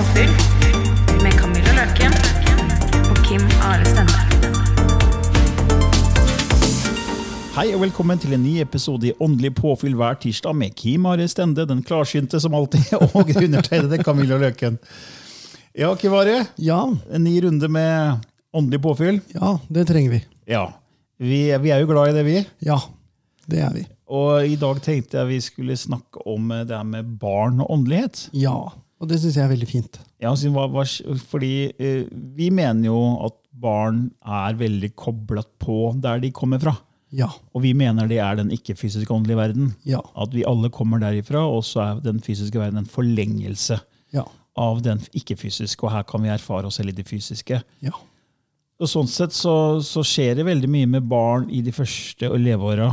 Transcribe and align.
Påfyll 0.00 0.30
med 1.22 1.32
Camilla 1.36 1.72
Løken 1.76 2.14
og 3.10 3.18
Kim 3.26 3.42
Are 3.60 3.84
Stende. 3.84 4.22
Hei 7.52 7.66
og 7.74 7.82
velkommen 7.82 8.22
til 8.22 8.32
en 8.32 8.40
ny 8.40 8.54
episode 8.62 9.10
i 9.10 9.12
Åndelig 9.20 9.50
påfyll 9.58 9.98
hver 10.00 10.16
tirsdag 10.22 10.56
med 10.56 10.72
Kim 10.78 11.04
Are 11.10 11.28
Stende, 11.28 11.68
den 11.68 11.84
klarsynte 11.84 12.40
som 12.40 12.56
alltid, 12.56 12.94
og 13.04 13.34
undertegnede 13.34 14.00
Camilla 14.00 14.40
Løken. 14.40 14.80
Ja, 15.76 15.92
Kim 16.00 16.16
Are. 16.16 16.46
Ja, 16.56 16.80
En 17.12 17.24
ny 17.28 17.36
runde 17.44 17.68
med 17.68 18.24
åndelig 18.56 18.80
påfyll. 18.82 19.20
ja, 19.34 19.58
det 19.68 19.88
trenger 19.92 20.16
vi. 20.16 20.24
Ja. 20.48 20.70
Vi, 21.18 21.44
vi 21.60 21.76
er 21.76 21.84
jo 21.84 21.92
glad 21.92 22.14
i 22.14 22.16
det, 22.22 22.24
vi. 22.24 22.44
Ja, 22.64 22.80
det 23.52 23.66
er 23.68 23.76
vi. 23.76 23.84
Og 24.08 24.46
i 24.48 24.56
dag 24.56 24.80
tenkte 24.80 25.20
jeg 25.20 25.34
vi 25.36 25.40
skulle 25.44 25.76
snakke 25.76 26.24
om 26.24 26.48
det 26.48 26.72
her 26.72 26.88
med 26.88 27.18
barn 27.20 27.60
og 27.60 27.74
åndelighet. 27.76 28.30
Ja, 28.32 28.70
og 29.00 29.08
det 29.08 29.16
syns 29.22 29.38
jeg 29.38 29.46
er 29.46 29.52
veldig 29.54 29.68
fint. 29.68 29.98
Ja, 30.20 30.34
fordi 31.30 31.52
eh, 31.80 32.04
vi 32.36 32.50
mener 32.52 32.90
jo 32.90 32.98
at 33.26 33.36
barn 33.60 34.10
er 34.20 34.58
veldig 34.60 34.92
koblet 34.96 35.48
på 35.60 35.94
der 36.00 36.20
de 36.20 36.30
kommer 36.36 36.60
fra. 36.62 36.76
Ja, 37.10 37.26
Og 37.56 37.64
vi 37.64 37.72
mener 37.74 38.06
det 38.06 38.20
er 38.22 38.36
den 38.38 38.52
ikke-fysiske 38.54 39.10
åndelige 39.10 39.36
verden. 39.40 39.72
ja, 39.84 39.98
At 40.14 40.30
vi 40.30 40.44
alle 40.46 40.70
kommer 40.70 41.00
derifra, 41.02 41.40
og 41.42 41.64
så 41.66 41.80
er 41.82 42.04
den 42.04 42.20
fysiske 42.22 42.60
verden 42.60 42.78
en 42.78 42.86
forlengelse 42.86 43.80
ja, 44.14 44.22
av 44.54 44.78
den 44.84 45.00
ikke-fysiske, 45.18 45.82
og 45.82 45.90
her 45.90 46.04
kan 46.06 46.22
vi 46.22 46.30
erfare 46.30 46.70
oss 46.70 46.78
selv 46.78 46.92
i 46.92 46.98
det 47.00 47.08
fysiske. 47.08 47.62
ja. 47.82 47.96
Og 48.80 48.88
sånn 48.88 49.10
sett 49.12 49.34
så, 49.36 49.76
så 49.84 50.00
skjer 50.00 50.38
det 50.38 50.46
veldig 50.46 50.68
mye 50.72 50.86
med 50.88 51.04
barn 51.04 51.50
i 51.52 51.58
de 51.60 51.72
første 51.76 52.30
leveåra. 52.40 52.86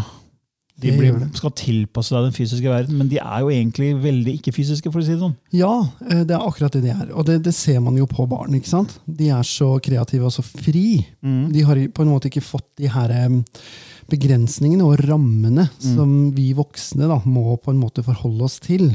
De 0.78 0.92
blir, 0.94 1.16
skal 1.34 1.50
tilpasse 1.58 2.14
deg 2.14 2.28
den 2.28 2.36
fysiske 2.36 2.70
verden, 2.70 3.00
men 3.00 3.08
de 3.10 3.18
er 3.18 3.40
jo 3.42 3.50
egentlig 3.50 3.88
veldig 4.04 4.36
ikke-fysiske. 4.38 4.92
for 4.94 5.02
å 5.02 5.06
si 5.08 5.16
det 5.16 5.24
sånn. 5.24 5.34
Ja, 5.58 5.72
eh, 6.06 6.22
det 6.22 6.36
er 6.38 6.44
akkurat 6.46 6.76
det 6.78 6.84
de 6.84 6.92
er. 6.94 7.08
Og 7.18 7.26
det, 7.26 7.40
det 7.48 7.54
ser 7.58 7.80
man 7.82 7.98
jo 7.98 8.06
på 8.06 8.28
barn. 8.30 8.54
ikke 8.54 8.70
sant? 8.70 9.00
De 9.10 9.32
er 9.34 9.42
så 9.48 9.72
kreative 9.82 10.30
og 10.30 10.36
så 10.36 10.46
fri. 10.46 11.02
De 11.24 11.64
har 11.66 11.82
på 11.90 12.06
en 12.06 12.12
måte 12.14 12.30
ikke 12.30 12.46
fått 12.46 12.68
de 12.78 12.92
her 12.94 13.10
eh, 13.10 13.40
begrensningene 14.08 14.86
og 14.86 15.02
rammene 15.04 15.66
som 15.84 16.30
vi 16.36 16.52
voksne 16.56 17.10
da, 17.10 17.18
må 17.26 17.58
på 17.58 17.74
en 17.74 17.82
måte 17.82 18.06
forholde 18.06 18.46
oss 18.46 18.60
til. 18.64 18.92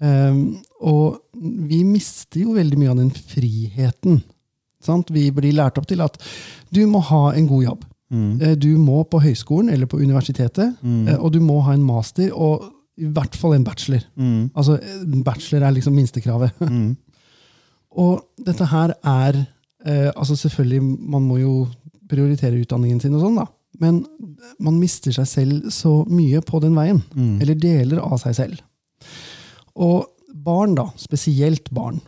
Eh, 0.00 0.38
og 0.80 1.18
vi 1.34 1.82
mister 1.84 2.44
jo 2.44 2.54
veldig 2.54 2.78
mye 2.78 2.94
av 2.94 3.02
den 3.02 3.10
friheten. 3.10 4.22
Sant? 4.84 5.10
Vi 5.10 5.26
blir 5.34 5.52
lært 5.56 5.78
opp 5.80 5.86
til 5.90 6.00
at 6.04 6.18
du 6.70 6.84
må 6.86 7.00
ha 7.10 7.32
en 7.34 7.46
god 7.50 7.64
jobb. 7.66 7.84
Eh, 8.12 8.54
Du 8.60 8.76
må 8.78 9.02
på 9.08 9.20
høyskolen 9.22 9.72
eller 9.72 9.86
på 9.90 9.98
universitetet, 9.98 10.76
mm. 10.82 11.16
og 11.18 11.32
du 11.32 11.40
må 11.40 11.60
ha 11.66 11.74
en 11.74 11.84
master, 11.84 12.32
og 12.32 12.70
i 12.96 13.08
hvert 13.10 13.34
fall 13.34 13.56
en 13.56 13.64
bachelor. 13.66 14.04
Altså, 14.54 14.78
bachelor 15.26 15.66
er 15.66 15.74
liksom 15.74 15.96
minstekravet. 15.96 16.54
og 18.04 18.22
dette 18.46 18.68
her 18.70 18.94
er 19.00 19.40
eh, 19.86 20.10
altså 20.14 20.36
Selvfølgelig, 20.36 20.82
man 20.82 21.26
må 21.26 21.40
jo 21.42 21.54
prioritere 22.08 22.60
utdanningen 22.60 23.00
sin, 23.00 23.14
og 23.16 23.24
sånn 23.24 23.40
da, 23.40 23.48
men 23.82 24.04
man 24.62 24.78
mister 24.78 25.14
seg 25.16 25.26
selv 25.26 25.70
så 25.74 26.04
mye 26.06 26.42
på 26.46 26.60
den 26.62 26.76
veien. 26.78 27.00
Eller 27.42 27.58
deler 27.58 28.02
av 28.04 28.20
seg 28.22 28.36
selv. 28.36 28.60
Og 29.74 30.04
barn, 30.44 30.76
da, 30.78 30.86
spesielt 31.00 31.70
barn, 31.74 31.98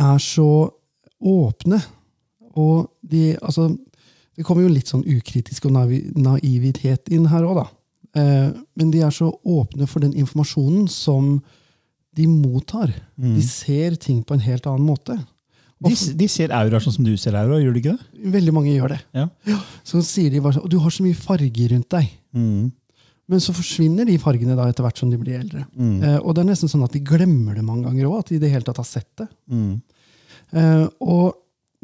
er 0.00 0.18
så 0.20 0.68
åpne. 1.24 1.80
Og 2.60 2.90
de 3.02 3.36
Altså, 3.42 3.70
det 4.36 4.44
kommer 4.46 4.62
jo 4.66 4.72
litt 4.74 4.90
sånn 4.90 5.04
ukritisk 5.06 5.66
og 5.68 5.72
naivi- 5.76 6.12
naivitet 6.16 7.08
inn 7.14 7.26
her 7.30 7.44
òg, 7.46 7.60
da. 7.62 7.66
Eh, 8.20 8.50
men 8.78 8.90
de 8.94 9.00
er 9.02 9.10
så 9.14 9.28
åpne 9.44 9.86
for 9.90 10.00
den 10.04 10.12
informasjonen 10.14 10.88
som 10.90 11.36
de 12.14 12.26
mottar. 12.30 12.92
De 13.18 13.42
ser 13.42 13.96
ting 13.98 14.20
på 14.22 14.34
en 14.36 14.40
helt 14.44 14.66
annen 14.70 14.86
måte. 14.86 15.16
De, 15.84 15.90
de 16.16 16.28
ser 16.30 16.52
auraer 16.54 16.80
sånn 16.80 16.94
som 16.94 17.04
du 17.04 17.16
ser 17.18 17.34
auraer, 17.34 17.60
gjør 17.64 17.74
de 17.74 17.80
ikke 17.82 17.96
det? 17.98 18.30
Veldig 18.36 18.52
mange 18.54 18.70
gjør 18.72 18.94
det. 18.94 19.00
Ja. 19.18 19.26
Så 19.84 20.00
sier 20.06 20.30
de 20.30 20.40
bare 20.40 20.54
sånn, 20.56 20.64
«Å, 20.64 20.70
du 20.70 20.78
har 20.80 20.94
så 20.94 21.02
mye 21.04 21.18
farger 21.18 21.74
rundt 21.74 21.90
deg. 21.90 22.06
Men 23.26 23.40
så 23.40 23.54
forsvinner 23.56 24.06
de 24.06 24.14
fargene 24.20 24.54
da 24.56 24.68
etter 24.70 24.84
hvert 24.86 24.98
som 25.00 25.10
de 25.10 25.18
blir 25.18 25.38
eldre. 25.40 25.64
Eh, 26.04 26.18
og 26.22 26.34
det 26.36 26.44
er 26.44 26.48
nesten 26.52 26.68
sånn 26.70 26.84
at 26.86 26.92
de 26.94 27.00
glemmer 27.04 27.54
det 27.58 27.64
mange 27.66 27.84
ganger 27.88 28.06
òg, 28.08 28.18
at 28.22 28.28
de 28.30 28.36
i 28.38 28.42
det 28.42 28.50
hele 28.52 28.64
tatt 28.66 28.78
har 28.80 28.86
sett 28.88 29.10
det. 29.18 29.28
Eh, 30.54 30.86
og 31.00 31.34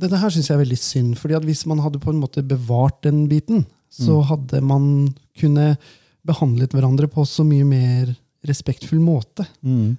dette 0.01 0.19
her 0.21 0.33
syns 0.33 0.49
jeg 0.51 0.57
er 0.57 0.63
veldig 0.65 0.79
synd, 0.81 1.15
fordi 1.21 1.37
at 1.37 1.45
hvis 1.47 1.65
man 1.71 1.81
hadde 1.85 2.01
på 2.03 2.11
en 2.13 2.21
måte 2.23 2.43
bevart 2.47 3.03
den 3.07 3.27
biten, 3.31 3.67
så 3.91 4.21
hadde 4.29 4.61
man 4.63 4.85
kunne 5.39 5.77
behandlet 6.27 6.71
hverandre 6.77 7.09
på 7.11 7.25
så 7.27 7.43
mye 7.47 7.65
mer 7.67 8.13
respektfull 8.47 9.01
måte. 9.03 9.45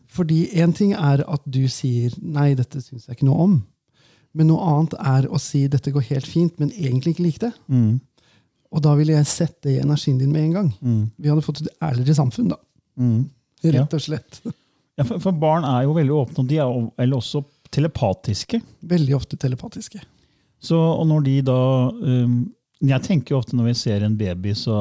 Fordi 0.09 0.47
én 0.57 0.71
ting 0.73 0.93
er 0.93 1.23
at 1.27 1.41
du 1.45 1.67
sier 1.67 2.13
'nei, 2.21 2.53
dette 2.55 2.79
syns 2.81 3.05
jeg 3.07 3.17
ikke 3.17 3.25
noe 3.27 3.43
om'. 3.43 3.59
Men 4.33 4.47
noe 4.47 4.63
annet 4.63 4.93
er 4.99 5.27
å 5.29 5.37
si 5.39 5.67
'dette 5.67 5.91
går 5.91 6.01
helt 6.09 6.25
fint', 6.25 6.57
men 6.59 6.71
egentlig 6.71 7.13
ikke 7.15 7.23
like 7.27 7.39
det. 7.39 7.53
Og 8.71 8.81
da 8.81 8.95
ville 8.95 9.11
jeg 9.13 9.25
sett 9.27 9.61
det 9.61 9.71
i 9.75 9.81
energien 9.83 10.17
din 10.17 10.31
med 10.31 10.43
en 10.45 10.53
gang. 10.53 10.73
Vi 11.19 11.27
hadde 11.29 11.41
fått 11.43 11.61
et 11.61 11.73
ærligere 11.83 12.15
samfunn, 12.15 12.47
da. 12.49 12.55
Rett 13.81 13.93
og 13.93 14.01
slett. 14.01 14.41
Ja, 14.97 15.03
for, 15.03 15.19
for 15.19 15.31
barn 15.31 15.63
er 15.65 15.83
jo 15.83 15.93
veldig 15.93 16.15
åpne, 16.15 16.39
og 16.39 16.47
de 16.47 16.55
er 16.57 16.63
jo- 16.65 16.93
eller 16.97 17.17
også 17.17 17.43
telepatiske. 17.73 18.61
Veldig 18.87 19.15
ofte 19.17 19.39
telepatiske. 19.39 20.01
Så, 20.61 20.77
og 20.77 21.05
når 21.09 21.23
de 21.25 21.35
da 21.41 21.59
um, 21.89 22.33
Jeg 22.85 23.01
tenker 23.05 23.33
jo 23.33 23.39
ofte 23.41 23.57
når 23.57 23.71
vi 23.71 23.77
ser 23.79 24.03
en 24.05 24.17
baby, 24.17 24.53
så 24.57 24.75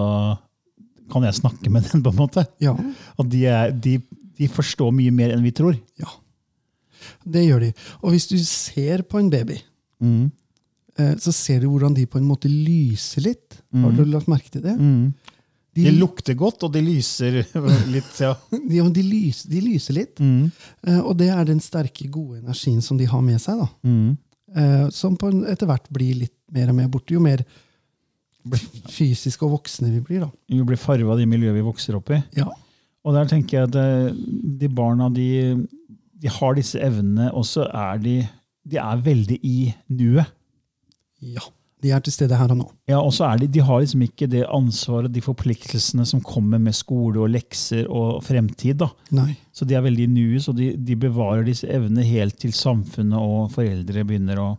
kan 1.10 1.24
jeg 1.26 1.38
snakke 1.40 1.72
med 1.72 1.88
den, 1.88 2.02
på 2.04 2.12
en 2.12 2.20
måte. 2.20 2.44
Ja, 2.62 2.74
At 3.18 3.30
de, 3.32 3.44
er, 3.48 3.72
de, 3.72 3.98
de 4.38 4.48
forstår 4.48 4.92
mye 4.94 5.12
mer 5.14 5.34
enn 5.34 5.44
vi 5.44 5.54
tror. 5.56 5.78
ja. 6.00 6.10
Det 7.24 7.42
gjør 7.46 7.62
de. 7.64 7.70
Og 8.04 8.12
hvis 8.14 8.28
du 8.28 8.36
ser 8.44 9.02
på 9.08 9.18
en 9.18 9.30
baby, 9.32 9.56
mm. 10.04 10.30
så 11.20 11.32
ser 11.32 11.62
du 11.62 11.70
hvordan 11.70 11.94
de 11.96 12.04
på 12.08 12.20
en 12.20 12.26
måte 12.28 12.48
lyser 12.48 13.24
litt. 13.24 13.56
Har 13.72 13.94
du 13.96 14.02
lagt 14.04 14.28
merke 14.28 14.52
til 14.52 14.64
det? 14.64 14.76
De 15.84 15.92
lukter 15.96 16.34
godt, 16.38 16.62
og 16.66 16.72
de 16.74 16.80
lyser 16.84 17.40
litt. 17.94 18.10
Ja. 18.20 18.34
Ja, 18.76 18.84
de, 18.88 19.02
lyser, 19.06 19.50
de 19.52 19.60
lyser 19.64 19.96
litt. 19.96 20.20
Eh, 20.20 21.00
og 21.00 21.16
det 21.20 21.28
er 21.34 21.44
den 21.48 21.60
sterke, 21.64 22.08
gode 22.12 22.38
energien 22.42 22.80
som 22.84 22.98
de 23.00 23.06
har 23.10 23.22
med 23.24 23.40
seg. 23.42 23.60
da. 23.62 23.68
Uh, 24.50 24.86
som 24.90 25.14
på 25.14 25.28
en, 25.30 25.44
etter 25.46 25.68
hvert 25.70 25.84
blir 25.94 26.16
litt 26.24 26.34
mer 26.50 26.72
og 26.72 26.74
mer 26.80 26.88
borte. 26.90 27.14
Jo 27.14 27.20
mer 27.22 27.44
fysiske 28.90 29.44
og 29.46 29.52
voksne 29.58 29.90
vi 29.92 30.00
blir. 30.04 30.24
da. 30.24 30.30
Jo 30.50 30.64
blir 30.66 30.80
farva 30.80 31.12
av 31.14 31.20
det 31.20 31.28
miljøet 31.30 31.54
vi 31.58 31.64
vokser 31.66 31.98
opp 31.98 32.10
i. 32.16 32.18
Ja, 32.38 32.48
Og 33.04 33.14
der 33.16 33.28
tenker 33.30 33.58
jeg 33.60 33.68
at 33.70 33.76
eh, 33.80 34.10
de 34.60 34.68
barna 34.68 35.06
de, 35.12 35.28
de 36.20 36.28
har 36.34 36.56
disse 36.58 36.80
evnene, 36.82 37.30
og 37.32 37.46
så 37.48 37.64
er 37.68 38.00
de, 38.02 38.16
de 38.68 38.76
er 38.80 39.04
veldig 39.06 39.38
i 39.46 39.56
nuet. 39.88 40.26
ja. 41.20 41.46
De 41.80 41.92
er 41.94 42.02
til 42.04 42.12
stede 42.12 42.36
her 42.36 42.52
og 42.52 42.58
nå. 42.60 42.66
Ja, 42.90 42.98
og 43.00 43.12
så 43.16 43.24
er 43.28 43.40
de, 43.40 43.48
de 43.48 43.62
har 43.64 43.80
liksom 43.80 44.02
ikke 44.04 44.28
det 44.30 44.42
ansvaret, 44.52 45.12
de 45.12 45.22
forpliktelsene 45.24 46.04
som 46.08 46.20
kommer 46.24 46.60
med 46.60 46.76
skole 46.76 47.22
og 47.22 47.32
lekser 47.32 47.88
og 47.88 48.20
fremtid. 48.26 48.82
da. 48.82 48.90
Nei. 49.16 49.32
Så 49.56 49.64
de 49.68 49.78
er 49.78 49.84
veldig 49.86 50.08
nues, 50.12 50.44
og 50.44 50.52
så 50.52 50.58
de, 50.60 50.70
de 50.76 50.98
bevarer 51.00 51.46
disse 51.48 51.68
evnene 51.70 52.04
helt 52.06 52.36
til 52.40 52.52
samfunnet 52.56 53.18
og 53.18 53.50
foreldre 53.56 54.06
begynner 54.06 54.44
å 54.44 54.52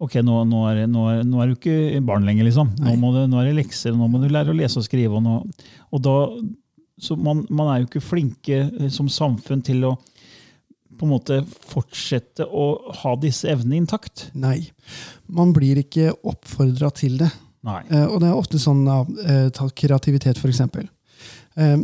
Ok, 0.00 0.14
nå, 0.24 0.32
nå, 0.48 0.62
er, 0.70 0.86
nå, 0.88 1.02
er, 1.12 1.18
nå 1.28 1.42
er 1.42 1.50
du 1.50 1.58
ikke 1.58 1.98
barn 2.08 2.24
lenger, 2.24 2.46
liksom. 2.46 2.70
Nå, 2.80 2.94
må 2.96 3.10
du, 3.12 3.18
er 3.20 3.50
det 3.50 3.58
lekser, 3.58 3.92
nå 3.92 4.06
må 4.08 4.16
du 4.22 4.30
lære 4.32 4.48
å 4.48 4.56
lese 4.56 4.80
og 4.80 4.86
skrive. 4.86 5.20
Og, 5.20 5.66
og 5.92 6.00
da, 6.00 6.14
så 7.04 7.18
man, 7.20 7.42
man 7.52 7.68
er 7.68 7.82
jo 7.82 7.90
ikke 7.90 8.00
flinke 8.06 8.62
som 8.88 9.10
samfunn 9.12 9.60
til 9.66 9.84
å 9.90 9.98
på 10.98 11.06
en 11.06 11.12
måte 11.12 11.38
fortsette 11.70 12.46
å 12.46 12.66
ha 13.02 13.14
disse 13.20 13.48
evnene 13.50 13.80
intakt? 13.80 14.28
Nei. 14.34 14.70
Man 15.30 15.54
blir 15.56 15.80
ikke 15.80 16.12
oppfordra 16.26 16.90
til 16.96 17.18
det. 17.22 17.30
Nei. 17.66 17.80
Eh, 17.92 18.06
og 18.06 18.20
det 18.22 18.30
er 18.30 18.36
ofte 18.38 18.60
sånn 18.60 18.82
eh, 18.88 19.48
Ta 19.54 19.68
kreativitet, 19.76 20.40
eksempel. 20.40 20.88
Eh, 21.56 21.78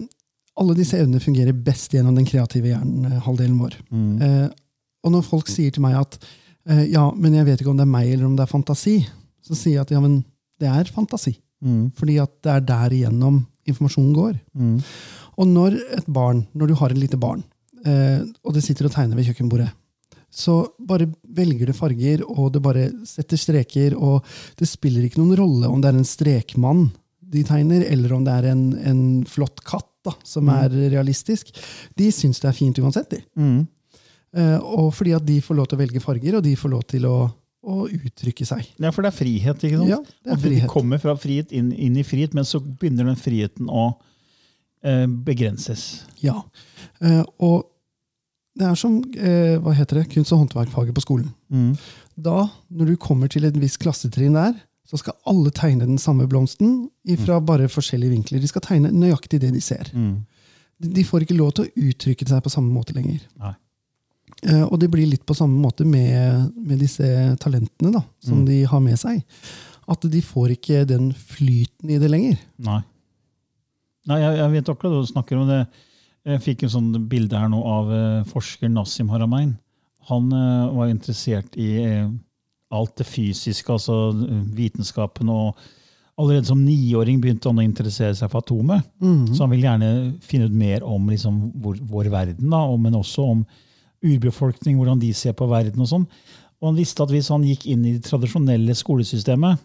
alle 0.56 0.76
disse 0.76 0.98
evnene 0.98 1.20
fungerer 1.20 1.56
best 1.66 1.92
gjennom 1.92 2.16
den 2.16 2.28
kreative 2.28 2.72
hjernehalvdelen 2.72 3.58
vår. 3.60 3.76
Mm. 3.92 4.12
Eh, 4.24 4.46
og 5.06 5.12
når 5.14 5.26
folk 5.26 5.50
sier 5.52 5.74
til 5.74 5.84
meg 5.84 5.98
at 6.00 6.16
eh, 6.68 6.86
ja, 6.92 7.10
men 7.14 7.36
jeg 7.36 7.48
vet 7.48 7.60
ikke 7.60 7.74
om 7.74 7.80
det 7.80 7.86
er 7.86 7.92
meg 7.92 8.08
eller 8.10 8.28
om 8.28 8.38
det 8.38 8.46
er 8.46 8.52
fantasi, 8.52 8.96
så 9.44 9.56
sier 9.56 9.78
jeg 9.78 9.84
at 9.84 9.92
ja, 9.94 10.00
men 10.02 10.22
det 10.60 10.70
er 10.72 10.92
fantasi. 10.92 11.36
Mm. 11.64 11.92
Fordi 11.96 12.16
at 12.22 12.32
det 12.44 12.54
er 12.54 12.64
der 12.72 12.96
igjennom 12.96 13.44
informasjonen 13.68 14.16
går. 14.16 14.34
Mm. 14.56 14.80
Og 15.36 15.50
når 15.50 15.76
et 15.98 16.08
barn, 16.08 16.46
når 16.56 16.72
du 16.72 16.80
har 16.80 16.92
et 16.92 17.00
lite 17.00 17.20
barn, 17.20 17.44
og 17.86 18.54
det 18.56 18.64
sitter 18.64 18.88
og 18.88 18.94
tegner 18.94 19.18
ved 19.18 19.28
kjøkkenbordet, 19.28 19.68
så 20.36 20.58
bare 20.82 21.06
velger 21.36 21.70
det 21.70 21.76
farger, 21.78 22.22
og 22.26 22.50
det 22.52 22.62
bare 22.64 22.88
setter 23.08 23.40
streker, 23.40 23.94
og 23.96 24.26
det 24.58 24.68
spiller 24.68 25.06
ikke 25.06 25.22
noen 25.22 25.38
rolle 25.38 25.70
om 25.70 25.80
det 25.80 25.92
er 25.92 26.00
en 26.00 26.08
strekmann 26.08 26.88
de 27.26 27.42
tegner, 27.46 27.84
eller 27.90 28.12
om 28.14 28.26
det 28.26 28.34
er 28.34 28.50
en, 28.52 28.66
en 28.86 29.00
flott 29.28 29.62
katt 29.66 29.88
da, 30.06 30.12
som 30.26 30.50
er 30.52 30.70
realistisk. 30.92 31.50
De 31.98 32.10
syns 32.14 32.38
det 32.42 32.50
er 32.50 32.56
fint 32.56 32.78
uansett, 32.78 33.16
de. 33.16 33.22
Mm. 33.34 33.64
Uh, 34.36 34.58
og 34.82 34.92
fordi 34.94 35.14
at 35.16 35.24
de 35.26 35.40
får 35.42 35.58
lov 35.58 35.66
til 35.70 35.78
å 35.78 35.82
velge 35.82 36.02
farger, 36.04 36.38
og 36.38 36.44
de 36.46 36.54
får 36.58 36.72
lov 36.72 36.84
til 36.92 37.06
å, 37.08 37.16
å 37.66 37.86
uttrykke 37.88 38.46
seg. 38.46 38.68
Ja, 38.78 38.92
for 38.94 39.02
det 39.02 39.10
er 39.10 39.18
frihet, 39.18 39.64
ikke 39.64 39.80
sant? 39.80 39.90
Ja, 39.90 40.02
det 40.04 40.34
er 40.34 40.36
Og 40.36 40.44
De 40.44 40.70
kommer 40.70 41.02
fra 41.02 41.16
frihet 41.18 41.54
inn, 41.56 41.72
inn 41.72 41.96
i 41.98 42.04
frihet, 42.06 42.36
men 42.36 42.46
så 42.46 42.60
begynner 42.62 43.08
den 43.08 43.18
friheten 43.18 43.70
å 43.72 43.88
uh, 43.96 45.06
begrenses. 45.26 46.04
Ja. 46.22 46.38
Uh, 47.02 47.24
og 47.42 47.64
det 48.56 48.64
er 48.70 48.78
som 48.80 48.98
eh, 49.16 49.56
hva 49.60 49.74
heter 49.76 50.00
det, 50.00 50.06
kunst- 50.14 50.32
og 50.32 50.40
håndverkfaget 50.44 50.94
på 50.96 51.02
skolen. 51.04 51.28
Mm. 51.52 51.74
Da, 52.16 52.46
når 52.72 52.92
du 52.92 52.96
kommer 52.96 53.28
til 53.28 53.44
et 53.44 53.56
visst 53.60 53.78
klassetrinn 53.82 54.36
der, 54.38 54.54
så 54.86 54.96
skal 55.00 55.16
alle 55.26 55.50
tegne 55.50 55.84
den 55.84 55.98
samme 55.98 56.28
blomsten 56.30 56.86
fra 57.24 57.40
bare 57.42 57.66
forskjellige 57.68 58.12
vinkler. 58.14 58.40
De 58.40 58.48
skal 58.48 58.62
tegne 58.64 58.92
nøyaktig 58.94 59.40
det 59.42 59.50
de 59.52 59.60
ser. 59.60 59.90
Mm. 59.92 60.20
De 60.80 60.88
de 60.92 61.04
får 61.08 61.24
ikke 61.26 61.36
lov 61.36 61.52
til 61.56 61.66
å 61.66 61.86
uttrykke 61.90 62.28
seg 62.28 62.42
på 62.44 62.52
samme 62.52 62.70
måte 62.72 62.94
lenger. 62.94 63.20
Eh, 64.46 64.62
og 64.66 64.78
det 64.80 64.90
blir 64.92 65.08
litt 65.08 65.24
på 65.26 65.34
samme 65.36 65.58
måte 65.62 65.84
med, 65.88 66.52
med 66.56 66.78
disse 66.82 67.06
talentene 67.42 67.92
da, 67.94 68.02
som 68.22 68.42
Mm. 68.42 68.46
de 68.46 68.58
har 68.68 68.80
med 68.84 68.98
seg. 69.00 69.22
At 69.88 70.00
de 70.10 70.20
får 70.22 70.50
ikke 70.56 70.84
den 70.86 71.12
flyten 71.12 71.90
i 71.90 71.98
det 71.98 72.08
lenger. 72.10 72.38
Nei. 72.58 72.80
Nei, 74.06 74.20
jeg, 74.22 74.38
jeg 74.38 74.50
vet 74.54 74.68
akkurat 74.70 74.92
hva 74.94 75.02
du 75.02 75.10
snakker 75.12 75.40
om. 75.40 75.48
det. 75.50 75.66
Jeg 76.26 76.42
fikk 76.42 76.64
en 76.66 76.72
sånn 76.72 76.92
bilde 77.06 77.38
her 77.38 77.50
nå 77.52 77.60
av 77.70 77.90
eh, 77.94 78.26
forsker 78.26 78.70
Nassim 78.72 79.10
Haramein. 79.12 79.52
Han 80.10 80.30
eh, 80.34 80.72
var 80.74 80.90
interessert 80.90 81.54
i 81.58 81.68
eh, 81.84 82.08
alt 82.74 82.96
det 82.98 83.06
fysiske, 83.06 83.70
altså 83.70 84.10
vitenskapen. 84.56 85.30
og 85.30 85.60
Allerede 86.18 86.48
som 86.48 86.64
niåring 86.64 87.20
begynte 87.22 87.46
han 87.50 87.60
å 87.60 87.66
interessere 87.66 88.16
seg 88.18 88.32
for 88.32 88.42
atomet. 88.42 88.82
Så 89.36 89.44
han 89.44 89.52
vil 89.52 89.68
gjerne 89.68 89.90
finne 90.24 90.48
ut 90.48 90.56
mer 90.56 90.82
om 90.86 91.06
liksom, 91.12 91.38
vår, 91.62 91.78
vår 91.86 92.10
verden, 92.10 92.50
da, 92.50 92.64
men 92.80 92.96
også 92.98 93.28
om 93.36 93.44
urbefolkning, 94.06 94.80
hvordan 94.80 94.98
de 95.02 95.12
ser 95.14 95.36
på 95.36 95.46
verden. 95.50 95.84
og 95.84 95.90
sånn. 95.92 96.08
Og 96.58 96.70
han 96.70 96.80
visste 96.80 97.04
at 97.04 97.12
hvis 97.12 97.30
han 97.30 97.44
gikk 97.46 97.68
inn 97.70 97.84
i 97.84 97.94
det 97.98 98.08
tradisjonelle 98.08 98.74
skolesystemet, 98.74 99.62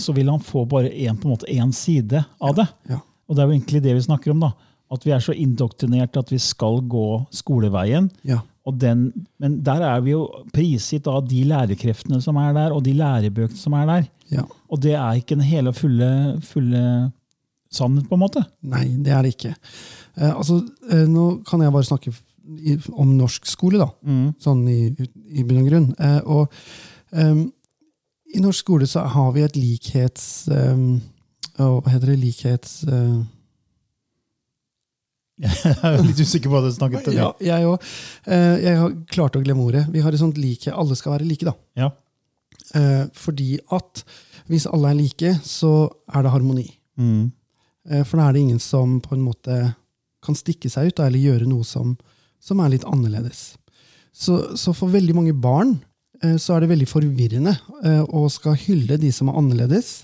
så 0.00 0.14
ville 0.16 0.32
han 0.32 0.44
få 0.44 0.62
bare 0.68 0.92
en, 0.92 1.18
på 1.18 1.28
en 1.28 1.34
måte 1.34 1.50
én 1.50 1.72
side 1.74 2.24
av 2.40 2.56
det. 2.56 2.68
Ja. 2.88 3.02
Og 3.28 3.36
det 3.36 3.42
er 3.42 3.50
jo 3.50 3.56
egentlig 3.58 3.84
det 3.84 3.96
vi 3.98 4.06
snakker 4.06 4.32
om. 4.32 4.46
da. 4.46 4.54
At 4.90 5.04
vi 5.06 5.12
er 5.14 5.22
så 5.22 5.34
indoktrinert 5.36 6.16
at 6.18 6.32
vi 6.32 6.38
skal 6.42 6.80
gå 6.90 7.06
skoleveien. 7.34 8.08
Ja. 8.26 8.40
Og 8.68 8.76
den, 8.80 9.06
men 9.40 9.60
der 9.64 9.82
er 9.86 10.02
vi 10.04 10.12
jo 10.12 10.24
prisgitt 10.54 11.08
av 11.08 11.22
de 11.28 11.44
lærekreftene 11.48 12.20
som 12.22 12.38
er 12.42 12.52
der, 12.56 12.74
og 12.74 12.84
de 12.84 12.92
lærebøkene 12.98 13.58
som 13.58 13.76
er 13.78 13.86
der. 13.88 14.10
Ja. 14.30 14.44
Og 14.70 14.82
det 14.82 14.94
er 14.98 15.18
ikke 15.18 15.38
den 15.38 15.46
hele 15.46 15.72
og 15.72 15.78
fulle, 15.78 16.10
fulle 16.44 16.82
sannhet, 17.72 18.08
på 18.10 18.18
en 18.18 18.24
måte. 18.24 18.44
Nei, 18.66 18.84
det 19.02 19.14
er 19.14 19.24
det 19.24 19.34
ikke. 19.36 19.54
Eh, 20.18 20.30
altså, 20.30 20.60
eh, 20.90 21.06
nå 21.08 21.40
kan 21.48 21.62
jeg 21.64 21.74
bare 21.74 21.88
snakke 21.88 22.12
i, 22.58 22.76
om 22.92 23.14
norsk 23.16 23.48
skole, 23.48 23.80
da. 23.80 23.88
Sånn 24.42 24.62
i, 24.70 24.80
i 25.30 25.46
bunn 25.46 25.62
og 25.62 25.70
grunn. 25.70 25.88
Eh, 25.98 26.20
og 26.26 26.54
ehm, 27.14 27.44
i 28.34 28.42
norsk 28.42 28.64
skole 28.64 28.88
så 28.90 29.06
har 29.10 29.34
vi 29.34 29.46
et 29.46 29.58
likhets... 29.58 30.48
ehm, 30.54 31.00
hva 31.56 31.92
heter 31.92 32.12
det? 32.12 32.22
Likhets... 32.22 32.80
eh, 35.42 35.56
Jeg 35.64 35.94
er 35.94 36.04
litt 36.06 36.20
usikker 36.20 36.50
på 36.50 36.54
hva 36.56 36.62
du 36.66 36.70
snakket 36.74 37.10
om. 37.10 37.16
ja, 37.16 37.30
jeg 37.40 37.66
òg. 37.70 37.90
jeg 38.66 38.76
har 38.82 38.94
klart 39.12 39.36
å 39.38 39.42
glemme 39.44 39.64
ordet. 39.66 39.86
Vi 39.92 40.02
har 40.04 40.12
et 40.12 40.22
sånt 40.22 40.38
like, 40.40 40.70
alle 40.72 40.96
skal 40.98 41.16
være 41.16 41.28
like, 41.28 41.46
da. 41.48 41.56
Ja. 41.80 41.90
Eh, 42.76 43.04
fordi 43.16 43.58
at 43.74 44.04
hvis 44.50 44.66
alle 44.70 44.92
er 44.92 44.98
like, 44.98 45.34
så 45.46 45.72
er 46.12 46.26
det 46.26 46.32
harmoni. 46.34 46.66
Mm. 47.00 47.30
Eh, 47.90 48.02
For 48.04 48.18
da 48.20 48.28
er 48.28 48.36
det 48.36 48.44
ingen 48.44 48.62
som 48.62 48.98
på 49.02 49.14
en 49.16 49.24
måte 49.24 49.60
kan 50.24 50.36
stikke 50.36 50.68
seg 50.70 50.90
ut 50.90 51.00
eller 51.00 51.22
gjøre 51.22 51.48
noe 51.48 51.64
som, 51.64 51.94
som 52.42 52.60
er 52.60 52.74
litt 52.74 52.84
annerledes. 52.84 53.54
Så, 54.12 54.56
så 54.58 54.74
for 54.76 54.92
veldig 54.92 55.14
mange 55.16 55.32
barn 55.32 55.78
eh, 56.22 56.36
så 56.36 56.56
er 56.56 56.64
det 56.64 56.72
veldig 56.74 56.88
forvirrende 56.90 57.54
eh, 57.86 58.02
å 58.04 58.26
skal 58.32 58.58
hylle 58.66 58.98
de 59.00 59.12
som 59.14 59.30
er 59.30 59.38
annerledes, 59.40 60.02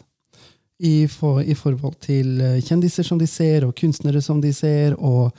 i, 0.81 1.07
for, 1.09 1.41
i 1.41 1.55
forhold 1.57 1.95
til 2.05 2.41
eh, 2.41 2.59
kjendiser 2.65 3.07
som 3.07 3.19
de 3.19 3.27
ser, 3.27 3.65
og 3.65 3.75
kunstnere 3.79 4.21
som 4.23 4.41
de 4.43 4.53
ser, 4.53 4.95
og 4.99 5.33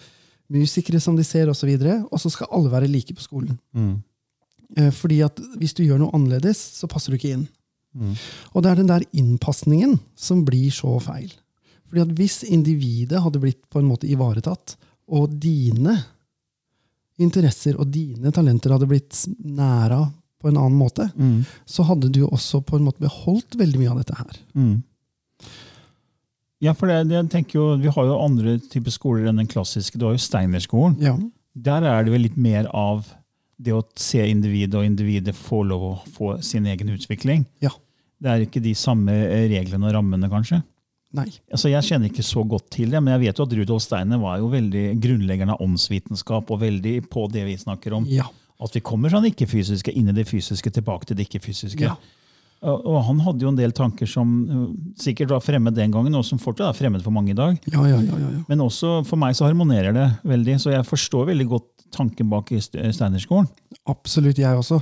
musikere 0.49 0.99
som 1.03 1.15
de 1.17 1.23
ser, 1.27 1.49
osv. 1.51 1.69
Og, 2.11 2.17
så 2.19 2.31
skal 2.33 2.47
alle 2.55 2.71
være 2.71 2.87
like 2.89 3.13
på 3.13 3.21
skolen. 3.25 3.57
Mm. 3.75 3.95
Eh, 4.77 4.91
Fordi 4.91 5.19
at 5.25 5.39
hvis 5.59 5.73
du 5.77 5.83
gjør 5.83 5.99
noe 6.01 6.13
annerledes, 6.17 6.57
så 6.79 6.87
passer 6.89 7.11
du 7.13 7.19
ikke 7.19 7.33
inn. 7.35 7.47
Mm. 7.97 8.15
Og 8.53 8.63
det 8.63 8.71
er 8.71 8.79
den 8.81 8.89
der 8.89 9.05
innpasningen 9.13 9.99
som 10.17 10.45
blir 10.45 10.71
så 10.73 10.97
feil. 11.01 11.29
Fordi 11.87 12.01
at 12.03 12.15
hvis 12.17 12.41
individet 12.43 13.21
hadde 13.23 13.39
blitt 13.39 13.61
på 13.71 13.79
en 13.79 13.87
måte 13.87 14.09
ivaretatt, 14.11 14.75
og 15.07 15.37
dine 15.39 15.93
interesser 17.23 17.77
og 17.79 17.87
dine 17.93 18.29
talenter 18.35 18.73
hadde 18.75 18.89
blitt 18.89 19.21
næra 19.39 20.01
på 20.37 20.49
en 20.51 20.57
annen 20.59 20.77
måte, 20.77 21.07
Mm. 21.17 21.45
så 21.65 21.83
hadde 21.87 22.11
du 22.13 22.25
også 22.27 22.61
på 22.65 22.77
en 22.77 22.83
måte 22.85 22.99
beholdt 23.01 23.55
veldig 23.57 23.79
mye 23.79 23.89
av 23.89 23.97
dette 24.03 24.15
her. 24.19 24.37
Mm. 24.53 24.83
Ja, 26.63 26.73
for 26.73 26.89
det, 26.89 27.03
jeg 27.13 27.29
tenker 27.29 27.59
jo, 27.59 27.65
Vi 27.77 27.91
har 27.93 28.05
jo 28.09 28.17
andre 28.17 28.57
typer 28.71 28.93
skoler 28.93 29.29
enn 29.29 29.41
den 29.43 29.49
klassiske. 29.49 29.99
Du 29.99 30.07
har 30.07 30.15
jo 30.15 30.21
Steinerskolen. 30.23 30.97
Ja, 31.03 31.17
Der 31.53 31.85
er 31.85 32.05
det 32.05 32.13
vel 32.13 32.25
litt 32.25 32.37
mer 32.37 32.69
av 32.73 33.05
det 33.57 33.73
å 33.73 33.83
se 33.97 34.21
individet, 34.29 34.75
og 34.77 34.85
individet 34.85 35.33
få 35.37 35.63
lov 35.65 35.83
å 35.83 35.93
få 36.13 36.35
sin 36.45 36.65
egen 36.69 36.89
utvikling. 36.93 37.45
Ja. 37.61 37.71
Det 38.21 38.29
er 38.29 38.43
ikke 38.45 38.61
de 38.61 38.73
samme 38.77 39.13
eh, 39.13 39.47
reglene 39.49 39.89
og 39.89 39.95
rammene, 39.97 40.29
kanskje. 40.29 40.61
Nei. 41.17 41.29
Altså, 41.53 41.71
Jeg 41.71 41.85
kjenner 41.87 42.11
ikke 42.11 42.25
så 42.25 42.43
godt 42.45 42.69
til 42.73 42.91
det, 42.93 43.01
men 43.01 43.15
jeg 43.15 43.27
vet 43.27 43.39
jo 43.39 43.47
at 43.47 43.55
Rudolf 43.57 43.85
Steiner 43.85 44.21
var 44.21 44.37
jo 44.41 44.51
veldig 44.51 44.85
grunnleggeren 45.01 45.53
av 45.55 45.63
åndsvitenskap, 45.65 46.51
og 46.53 46.61
veldig 46.61 46.99
på 47.09 47.25
det 47.33 47.45
vi 47.47 47.57
snakker 47.57 47.97
om. 47.97 48.05
Ja. 48.09 48.27
At 48.61 48.73
vi 48.73 48.81
kommer 48.85 49.13
det 49.13 49.33
ikke-fysiske 49.33 49.93
inn 49.93 50.09
i 50.09 50.17
det 50.17 50.25
fysiske, 50.29 50.73
tilbake 50.73 51.09
til 51.09 51.17
det 51.17 51.27
ikke-fysiske. 51.27 51.85
Ja. 51.85 51.97
Og, 52.65 52.95
han 53.05 53.19
hadde 53.21 53.45
jo 53.45 53.51
en 53.51 53.59
del 53.59 53.73
tanker 53.75 54.09
som 54.09 54.31
uh, 54.49 54.63
sikkert 54.97 55.29
var 55.35 55.43
fremmed 55.45 55.75
den 55.77 55.91
gangen, 55.93 56.15
og 56.17 56.25
som 56.25 56.39
fortsatt 56.41 56.71
er 56.71 56.77
fremmed 56.79 57.03
for 57.05 57.13
mange 57.13 57.35
i 57.35 57.37
dag. 57.37 57.57
Ja, 57.69 57.83
ja, 57.85 57.99
ja, 58.01 58.17
ja, 58.17 58.29
ja. 58.33 58.43
Men 58.49 58.63
også 58.65 59.03
for 59.07 59.19
meg 59.21 59.37
så 59.37 59.45
harmonerer 59.45 59.93
det 59.95 60.07
veldig, 60.27 60.57
så 60.63 60.73
jeg 60.73 60.87
forstår 60.87 61.29
veldig 61.29 61.47
godt 61.51 61.67
tanken 61.93 62.29
bak 62.31 62.49
Steinerskolen. 62.59 63.47
Absolutt, 63.87 64.39
jeg 64.41 64.57
også. 64.59 64.81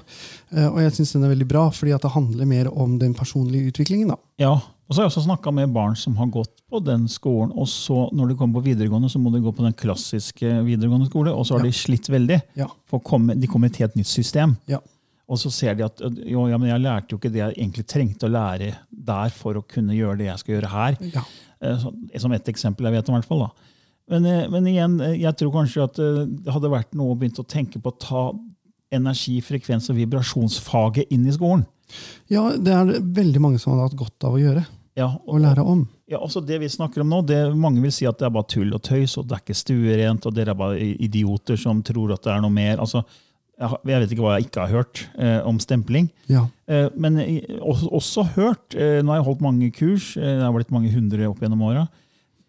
Eh, 0.56 0.66
Og 0.72 0.80
jeg 0.82 0.96
syns 0.96 1.12
den 1.14 1.28
er 1.28 1.36
veldig 1.36 1.48
bra, 1.50 1.68
fordi 1.70 1.94
at 1.94 2.02
det 2.06 2.16
handler 2.16 2.50
mer 2.50 2.72
om 2.72 2.98
den 3.02 3.14
personlige 3.14 3.74
utviklingen. 3.74 4.16
da. 4.16 4.18
Ja, 4.42 4.56
og 4.56 4.94
så 4.94 5.02
har 5.02 5.06
jeg 5.08 5.14
også 5.14 5.26
snakka 5.26 5.54
med 5.54 5.74
barn 5.74 5.96
som 5.98 6.16
har 6.18 6.28
gått 6.34 6.62
på 6.70 6.82
den 6.86 7.08
skolen, 7.10 7.52
og 7.58 7.68
så 7.70 8.08
når 8.14 8.30
de 8.32 8.36
kommer 8.40 8.60
på 8.60 8.68
videregående, 8.70 9.10
så 9.10 9.22
må 9.22 9.32
de 9.34 9.42
gå 9.42 9.54
på 9.54 9.66
den 9.66 9.74
klassiske 9.74 10.50
videregående 10.66 11.10
skole, 11.10 11.34
og 11.34 11.46
så 11.46 11.58
har 11.58 11.66
de 11.66 11.72
slitt 11.74 12.10
veldig. 12.10 12.42
For 12.90 13.02
de 13.34 13.50
kommer 13.50 13.70
i 13.70 13.74
et 13.74 13.82
helt 13.82 13.98
nytt 13.98 14.10
system. 14.10 14.58
Ja. 14.70 14.82
Og 15.28 15.40
så 15.42 15.50
ser 15.50 15.74
de 15.76 15.86
at 15.88 16.02
jo, 16.30 16.44
ja, 16.48 16.58
men 16.62 16.70
jeg 16.70 16.84
lærte 16.84 17.14
jo 17.16 17.18
ikke 17.18 17.32
det 17.34 17.40
jeg 17.42 17.56
egentlig 17.58 17.86
trengte 17.90 18.28
å 18.28 18.34
lære 18.36 18.76
der 18.92 19.30
for 19.34 19.58
å 19.58 19.64
kunne 19.66 19.96
gjøre 19.98 20.20
det 20.20 20.28
jeg 20.28 20.42
skal 20.44 20.56
gjøre 20.56 20.70
her. 20.74 20.98
Ja. 21.16 21.24
Eh, 21.66 21.86
Som 22.22 22.32
ett 22.38 22.46
eksempel 22.52 22.86
jeg 22.86 22.94
vet 23.00 23.10
om. 23.10 23.16
hvert 23.18 23.26
fall 23.30 23.40
da. 23.48 23.50
Men, 24.08 24.26
eh, 24.30 24.48
men 24.54 24.68
igjen, 24.70 25.00
eh, 25.02 25.16
jeg 25.24 25.34
tror 25.40 25.52
kanskje 25.56 25.84
at 25.88 25.96
det 25.96 26.54
hadde 26.54 26.70
vært 26.70 26.94
noe 26.94 27.16
å 27.16 27.18
begynne 27.18 27.42
å 27.42 27.48
tenke 27.50 27.82
på 27.82 27.90
å 27.90 28.00
ta 28.00 28.26
energi-, 28.94 29.42
frekvens- 29.42 29.90
og 29.90 29.98
vibrasjonsfaget 29.98 31.08
inn 31.10 31.26
i 31.26 31.32
skolen. 31.34 31.66
ja, 32.30 32.52
det 32.58 32.74
er 32.74 33.00
veldig 33.02 33.40
mange 33.42 33.60
som 33.60 33.74
hadde 33.74 33.90
hatt 33.90 33.98
godt 33.98 34.24
av 34.30 34.34
å 34.38 34.42
gjøre. 34.42 34.66
Ja, 34.96 35.10
Og 35.28 35.42
lære 35.42 35.60
om. 35.66 35.88
Ja, 36.08 36.20
altså 36.20 36.40
Det 36.46 36.60
vi 36.62 36.68
snakker 36.70 37.02
om 37.02 37.10
nå, 37.10 37.26
det, 37.26 37.54
mange 37.58 37.82
vil 37.82 37.92
si 37.92 38.06
at 38.06 38.18
det 38.18 38.28
er 38.28 38.30
bare 38.30 38.48
tull 38.48 38.72
og 38.74 38.82
tøys, 38.82 39.18
og 39.18 39.28
det 39.28 39.36
er 39.36 39.42
ikke 39.44 39.58
stuerent, 39.58 40.26
og 40.26 40.34
dere 40.34 40.52
er 40.52 40.56
bare 40.56 40.78
idioter 40.80 41.58
som 41.58 41.82
tror 41.84 42.14
at 42.14 42.22
det 42.24 42.32
er 42.32 42.42
noe 42.42 42.54
mer. 42.54 42.78
altså 42.78 43.04
jeg 43.56 44.02
vet 44.02 44.12
ikke 44.12 44.24
hva 44.26 44.36
jeg 44.36 44.50
ikke 44.50 44.66
har 44.66 44.74
hørt 44.74 45.04
eh, 45.16 45.38
om 45.48 45.60
stempling. 45.64 46.10
Ja. 46.28 46.46
Eh, 46.68 46.90
men 47.00 47.20
også, 47.62 47.88
også 47.88 48.26
hørt 48.36 48.76
eh, 48.76 49.00
Nå 49.00 49.14
har 49.14 49.22
jeg 49.22 49.28
holdt 49.30 49.46
mange 49.46 49.70
kurs, 49.76 50.10
eh, 50.20 50.34
det 50.40 50.44
har 50.44 50.56
blitt 50.56 50.74
mange 50.76 50.92
hundre 50.92 51.30
opp 51.30 51.40
gjennom 51.44 51.64
åra. 51.68 51.86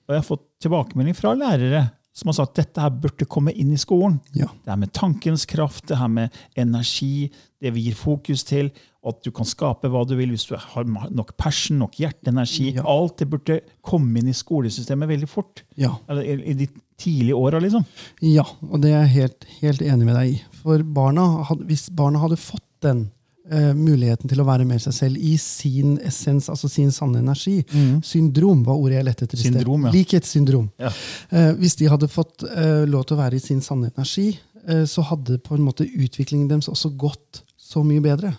Og 0.07 0.15
jeg 0.15 0.23
har 0.23 0.27
fått 0.27 0.45
tilbakemelding 0.63 1.17
fra 1.19 1.35
lærere 1.39 1.87
som 2.17 2.31
har 2.31 2.37
sagt 2.39 2.55
at 2.55 2.63
dette 2.63 2.81
her 2.81 2.93
burde 2.97 3.27
komme 3.29 3.53
inn 3.53 3.75
i 3.75 3.81
skolen. 3.81 4.17
Ja. 4.33 4.49
Det 4.65 4.73
her 4.73 4.79
med 4.81 4.93
tankens 4.97 5.45
kraft, 5.49 5.85
det 5.91 5.99
her 6.01 6.09
med 6.09 6.37
energi, 6.57 7.29
det 7.61 7.75
vi 7.77 7.83
gir 7.85 7.99
fokus 7.99 8.45
til, 8.49 8.71
at 9.07 9.21
du 9.23 9.29
kan 9.37 9.47
skape 9.47 9.91
hva 9.93 10.01
du 10.09 10.15
vil 10.17 10.33
hvis 10.33 10.47
du 10.49 10.55
har 10.57 10.89
nok 10.89 11.35
passion, 11.37 11.77
nok 11.83 11.99
hjerteenergi. 12.01 12.71
Ja. 12.79 12.87
Alt 12.89 13.21
det 13.21 13.29
burde 13.35 13.59
komme 13.85 14.23
inn 14.23 14.33
i 14.33 14.37
skolesystemet 14.37 15.13
veldig 15.13 15.29
fort. 15.29 15.67
Ja. 15.77 15.93
Eller 16.09 16.25
i, 16.25 16.39
i 16.55 16.57
de 16.63 16.71
tidlige 17.01 17.37
åra, 17.37 17.61
liksom. 17.63 17.85
Ja, 18.25 18.45
og 18.71 18.81
det 18.83 18.93
er 18.93 19.05
jeg 19.05 19.15
helt, 19.17 19.47
helt 19.61 19.85
enig 19.85 20.09
med 20.09 20.17
deg 20.17 20.33
i. 20.33 20.39
For 20.63 20.83
barna, 20.83 21.27
hvis 21.67 21.89
barna 21.95 22.23
hadde 22.23 22.39
fått 22.41 22.65
den 22.85 23.07
eh, 23.51 23.73
muligheten 23.77 24.31
til 24.31 24.43
å 24.43 24.47
være 24.49 24.67
med 24.69 24.83
seg 24.83 24.97
selv 24.97 25.21
i 25.21 25.37
sin 25.41 25.97
essens, 26.05 26.49
altså 26.53 26.71
sin 26.71 26.93
sanne 26.95 27.21
energi 27.23 27.61
Syndrom 28.05 28.65
var 28.67 28.81
ordet 28.81 28.99
jeg 28.99 29.09
lette 29.09 29.27
etter. 29.29 29.39
i 29.39 29.45
sted. 29.45 29.53
Mm. 29.53 29.61
Syndrom, 29.61 29.87
ja. 29.87 29.95
Likhetssyndrom. 29.95 30.69
Ja. 30.83 30.93
Eh, 31.31 31.53
hvis 31.61 31.79
de 31.81 31.91
hadde 31.93 32.11
fått 32.13 32.47
eh, 32.49 32.85
lov 32.89 33.07
til 33.07 33.19
å 33.19 33.23
være 33.23 33.39
i 33.39 33.45
sin 33.45 33.63
sanne 33.65 33.93
energi, 33.93 34.29
eh, 34.67 34.85
så 34.89 35.05
hadde 35.13 35.41
på 35.45 35.57
en 35.57 35.67
måte 35.67 35.87
utviklingen 35.87 36.49
deres 36.51 36.71
også 36.73 36.93
gått 36.99 37.43
så 37.61 37.83
mye 37.87 38.03
bedre. 38.05 38.33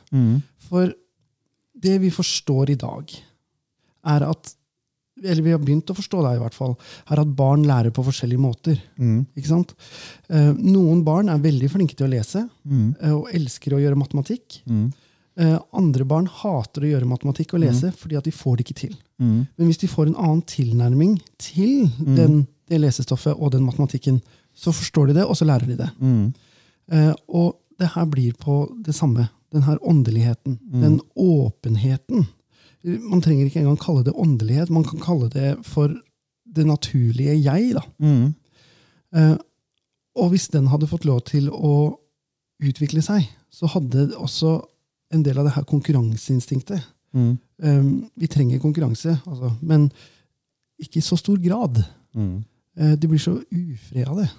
For 0.68 0.92
det 1.78 1.98
vi 2.02 2.10
forstår 2.14 2.72
i 2.74 2.80
dag, 2.80 3.12
er 4.08 4.24
at 4.24 4.54
eller 5.24 5.42
vi 5.42 5.52
har 5.52 5.60
begynt 5.60 5.90
å 5.90 5.96
forstå 5.98 6.22
det 6.26 6.36
i 6.38 6.42
hvert 6.44 6.54
fall, 6.58 6.76
er 7.10 7.20
at 7.24 7.36
barn 7.36 7.64
lærer 7.68 7.92
på 7.96 8.04
forskjellige 8.06 8.40
måter. 8.44 8.78
Ikke 9.38 9.50
sant? 9.50 9.74
Eh, 10.30 10.54
noen 10.54 11.04
barn 11.04 11.30
er 11.30 11.40
veldig 11.44 11.70
flinke 11.74 11.96
til 11.98 12.08
å 12.08 12.12
lese 12.14 12.44
eh, 13.02 13.14
og 13.14 13.30
elsker 13.34 13.74
å 13.74 13.82
gjøre 13.82 13.98
matematikk. 14.00 14.62
Eh, 15.38 15.58
andre 15.78 16.06
barn 16.10 16.26
hater 16.28 16.82
å 16.82 16.92
gjøre 16.92 17.06
matematikk 17.06 17.54
og 17.54 17.62
lese 17.62 17.92
fordi 17.94 18.16
at 18.18 18.26
de 18.26 18.32
får 18.34 18.58
det 18.58 18.64
ikke 18.66 18.80
til. 18.88 18.96
Men 19.58 19.66
hvis 19.70 19.78
de 19.84 19.88
får 19.88 20.08
en 20.10 20.16
annen 20.18 20.42
tilnærming 20.50 21.20
til 21.38 21.90
den, 22.18 22.48
det 22.70 22.80
lesestoffet 22.82 23.38
og 23.38 23.52
den 23.54 23.64
matematikken, 23.66 24.22
så 24.58 24.72
forstår 24.74 25.08
de 25.08 25.14
det, 25.20 25.26
og 25.26 25.38
så 25.38 25.46
lærer 25.46 25.66
de 25.70 25.76
det. 25.78 25.90
Eh, 26.92 27.14
og 27.30 27.58
det 27.78 27.92
her 27.94 28.06
blir 28.10 28.34
på 28.34 28.68
det 28.82 28.96
samme. 28.96 29.28
Den 29.54 29.64
her 29.64 29.78
åndeligheten. 29.82 30.58
Den 30.82 31.00
åpenheten. 31.16 32.26
Man 32.84 33.22
trenger 33.24 33.48
ikke 33.48 33.64
engang 33.64 33.80
kalle 33.82 34.04
det 34.06 34.14
åndelighet, 34.16 34.70
man 34.70 34.86
kan 34.86 35.02
kalle 35.02 35.30
det 35.34 35.56
for 35.66 35.96
det 36.56 36.66
naturlige 36.68 37.36
jeg. 37.42 37.74
da. 37.76 37.84
Eh, 39.16 39.36
og 40.18 40.30
hvis 40.34 40.48
den 40.54 40.70
hadde 40.72 40.90
fått 40.90 41.06
lov 41.06 41.22
til 41.30 41.50
å 41.54 41.98
utvikle 42.64 43.04
seg, 43.06 43.28
så 43.54 43.70
hadde 43.70 44.10
også 44.18 44.58
en 45.14 45.24
del 45.24 45.40
av 45.40 45.48
det 45.48 45.56
her 45.56 45.66
konkurranseinstinktet 45.68 46.82
eh, 47.64 47.84
Vi 48.20 48.28
trenger 48.28 48.60
konkurranse, 48.60 49.18
altså, 49.26 49.54
men 49.62 49.88
ikke 50.82 51.00
i 51.00 51.06
så 51.06 51.18
stor 51.18 51.38
grad. 51.42 51.80
Eh, 52.78 52.96
det 52.98 53.10
blir 53.10 53.22
så 53.22 53.38
ufri 53.40 54.04
av 54.06 54.20
det. 54.22 54.30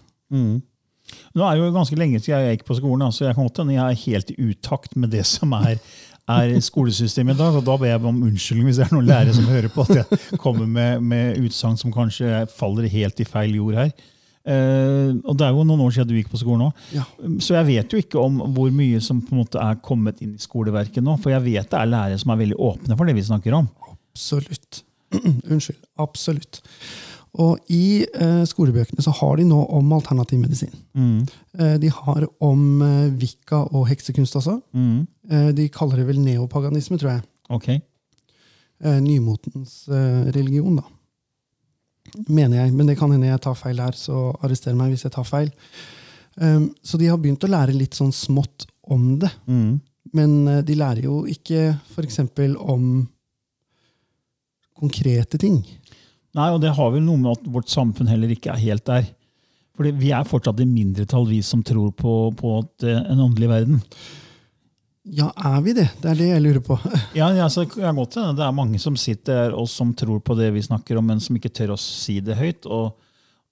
Nå 1.34 1.44
er 1.44 1.56
det 1.56 1.62
jo 1.62 1.72
ganske 1.72 1.96
lenge 1.96 2.20
siden 2.20 2.42
jeg 2.44 2.58
gikk 2.58 2.66
på 2.68 2.76
skolen, 2.78 3.08
så 3.14 3.24
jeg, 3.24 3.36
kan 3.36 3.48
godt 3.48 3.62
hende 3.62 3.78
jeg 3.78 3.94
er 3.94 4.02
helt 4.04 4.30
i 4.34 4.50
utakt 4.50 4.96
med 4.96 5.14
det 5.14 5.24
som 5.26 5.54
er, 5.56 5.78
er 6.28 6.60
skolesystemet 6.64 7.36
i 7.36 7.38
dag. 7.38 7.56
og 7.56 7.64
Da 7.66 7.76
ber 7.80 7.90
jeg 7.90 8.04
om 8.04 8.22
unnskyldning 8.28 8.68
hvis 8.68 8.80
det 8.80 8.86
er 8.86 8.94
noen 8.96 9.08
lærere 9.08 9.34
som 9.36 9.48
hører 9.48 9.72
på 9.72 9.86
at 9.86 9.96
jeg 10.00 10.38
kommer 10.42 10.68
med, 10.68 11.02
med 11.02 11.40
utsagn 11.42 11.78
som 11.80 11.94
kanskje 11.94 12.44
faller 12.52 12.88
helt 12.92 13.20
i 13.20 13.28
feil 13.28 13.56
jord 13.58 13.78
her. 13.80 13.92
Uh, 14.48 15.18
og 15.28 15.34
Det 15.36 15.44
er 15.44 15.52
jo 15.52 15.64
noen 15.66 15.82
år 15.84 15.92
siden 15.92 16.08
du 16.08 16.16
gikk 16.16 16.30
på 16.32 16.40
skolen 16.40 16.68
òg. 16.70 16.84
Ja. 16.94 17.04
Så 17.44 17.58
jeg 17.58 17.68
vet 17.68 17.92
jo 17.92 18.00
ikke 18.00 18.22
om 18.22 18.40
hvor 18.56 18.70
mye 18.72 19.00
som 19.04 19.20
på 19.20 19.34
en 19.34 19.42
måte 19.42 19.60
er 19.60 19.80
kommet 19.84 20.22
inn 20.24 20.36
i 20.38 20.42
skoleverket 20.42 21.04
nå. 21.04 21.18
For 21.20 21.34
jeg 21.34 21.44
vet 21.44 21.68
det 21.68 21.80
er 21.80 21.90
lærere 21.90 22.20
som 22.20 22.32
er 22.32 22.40
veldig 22.44 22.60
åpne 22.70 22.96
for 22.96 23.08
det 23.08 23.16
vi 23.18 23.26
snakker 23.28 23.58
om. 23.58 23.68
Absolutt. 23.90 24.82
Unnskyld. 25.52 25.80
Absolutt. 26.00 26.62
Og 27.36 27.58
i 27.70 28.06
eh, 28.08 28.44
skolebøkene 28.48 29.02
så 29.04 29.12
har 29.20 29.36
de 29.36 29.44
nå 29.44 29.58
om 29.76 29.92
alternativ 29.92 30.40
medisin. 30.40 30.72
Eh, 31.58 31.74
de 31.82 31.90
har 31.92 32.26
om 32.40 32.82
eh, 32.82 33.10
vikka 33.20 33.66
og 33.76 33.88
heksekunst 33.90 34.38
også. 34.40 34.56
Eh, 35.30 35.50
de 35.54 35.68
kaller 35.68 36.00
det 36.00 36.06
vel 36.08 36.20
neopaganisme, 36.24 36.98
tror 36.98 37.12
jeg. 37.18 37.26
Ok. 37.50 37.68
Eh, 38.80 39.00
nymotens 39.04 39.88
eh, 39.88 40.30
religion, 40.34 40.80
da. 40.80 40.86
Mener 42.28 42.62
jeg. 42.64 42.72
Men 42.72 42.88
det 42.88 42.96
kan 42.98 43.12
hende 43.12 43.28
jeg 43.28 43.42
tar 43.44 43.54
feil 43.58 43.78
her, 43.84 43.92
så 43.92 44.30
arrester 44.42 44.74
meg 44.74 44.94
hvis 44.94 45.04
jeg 45.04 45.12
tar 45.12 45.28
feil. 45.28 45.52
Um, 46.38 46.68
så 46.86 46.96
de 47.00 47.08
har 47.10 47.18
begynt 47.18 47.42
å 47.42 47.50
lære 47.50 47.74
litt 47.74 47.96
sånn 47.98 48.12
smått 48.14 48.68
om 48.88 49.18
det. 49.20 49.30
Men 50.16 50.36
eh, 50.48 50.62
de 50.64 50.76
lærer 50.78 51.04
jo 51.04 51.24
ikke 51.28 51.74
f.eks. 51.92 52.20
om 52.62 53.06
konkrete 54.78 55.38
ting. 55.42 55.58
Nei, 56.38 56.48
og 56.54 56.60
det 56.62 56.70
har 56.76 56.92
vel 56.94 57.02
noe 57.02 57.18
med 57.18 57.34
at 57.34 57.48
vårt 57.50 57.70
samfunn 57.72 58.10
heller 58.10 58.30
ikke 58.30 58.52
er 58.54 58.62
helt 58.62 58.86
der. 58.86 59.08
Fordi 59.78 59.92
vi 59.98 60.10
er 60.14 60.26
fortsatt 60.26 60.58
i 60.62 60.66
mindretall, 60.66 61.26
vi 61.30 61.42
som 61.46 61.60
tror 61.66 61.92
på, 61.94 62.14
på 62.38 62.54
at, 62.62 62.86
eh, 62.86 63.02
en 63.12 63.22
åndelig 63.28 63.50
verden. 63.50 63.82
Ja, 65.08 65.30
er 65.38 65.60
vi 65.64 65.72
det? 65.76 65.86
Det 66.02 66.10
er 66.10 66.18
det 66.18 66.30
jeg 66.32 66.44
lurer 66.44 66.62
på. 66.64 66.76
Ja, 67.18 67.30
ja, 67.36 67.46
så 67.48 67.64
kan 67.70 67.96
godt 67.96 68.18
hende 68.18 68.36
det 68.38 68.44
er 68.46 68.54
mange 68.56 68.80
som 68.82 68.96
sitter 68.98 69.44
her 69.44 69.54
og 69.56 69.68
som 69.72 69.94
tror 69.96 70.20
på 70.24 70.36
det 70.38 70.50
vi 70.56 70.64
snakker 70.66 70.98
om, 71.00 71.06
men 71.08 71.22
som 71.22 71.36
ikke 71.38 71.52
tør 71.54 71.74
å 71.76 71.80
si 71.80 72.18
det 72.24 72.36
høyt. 72.38 72.66
Og, 72.66 72.90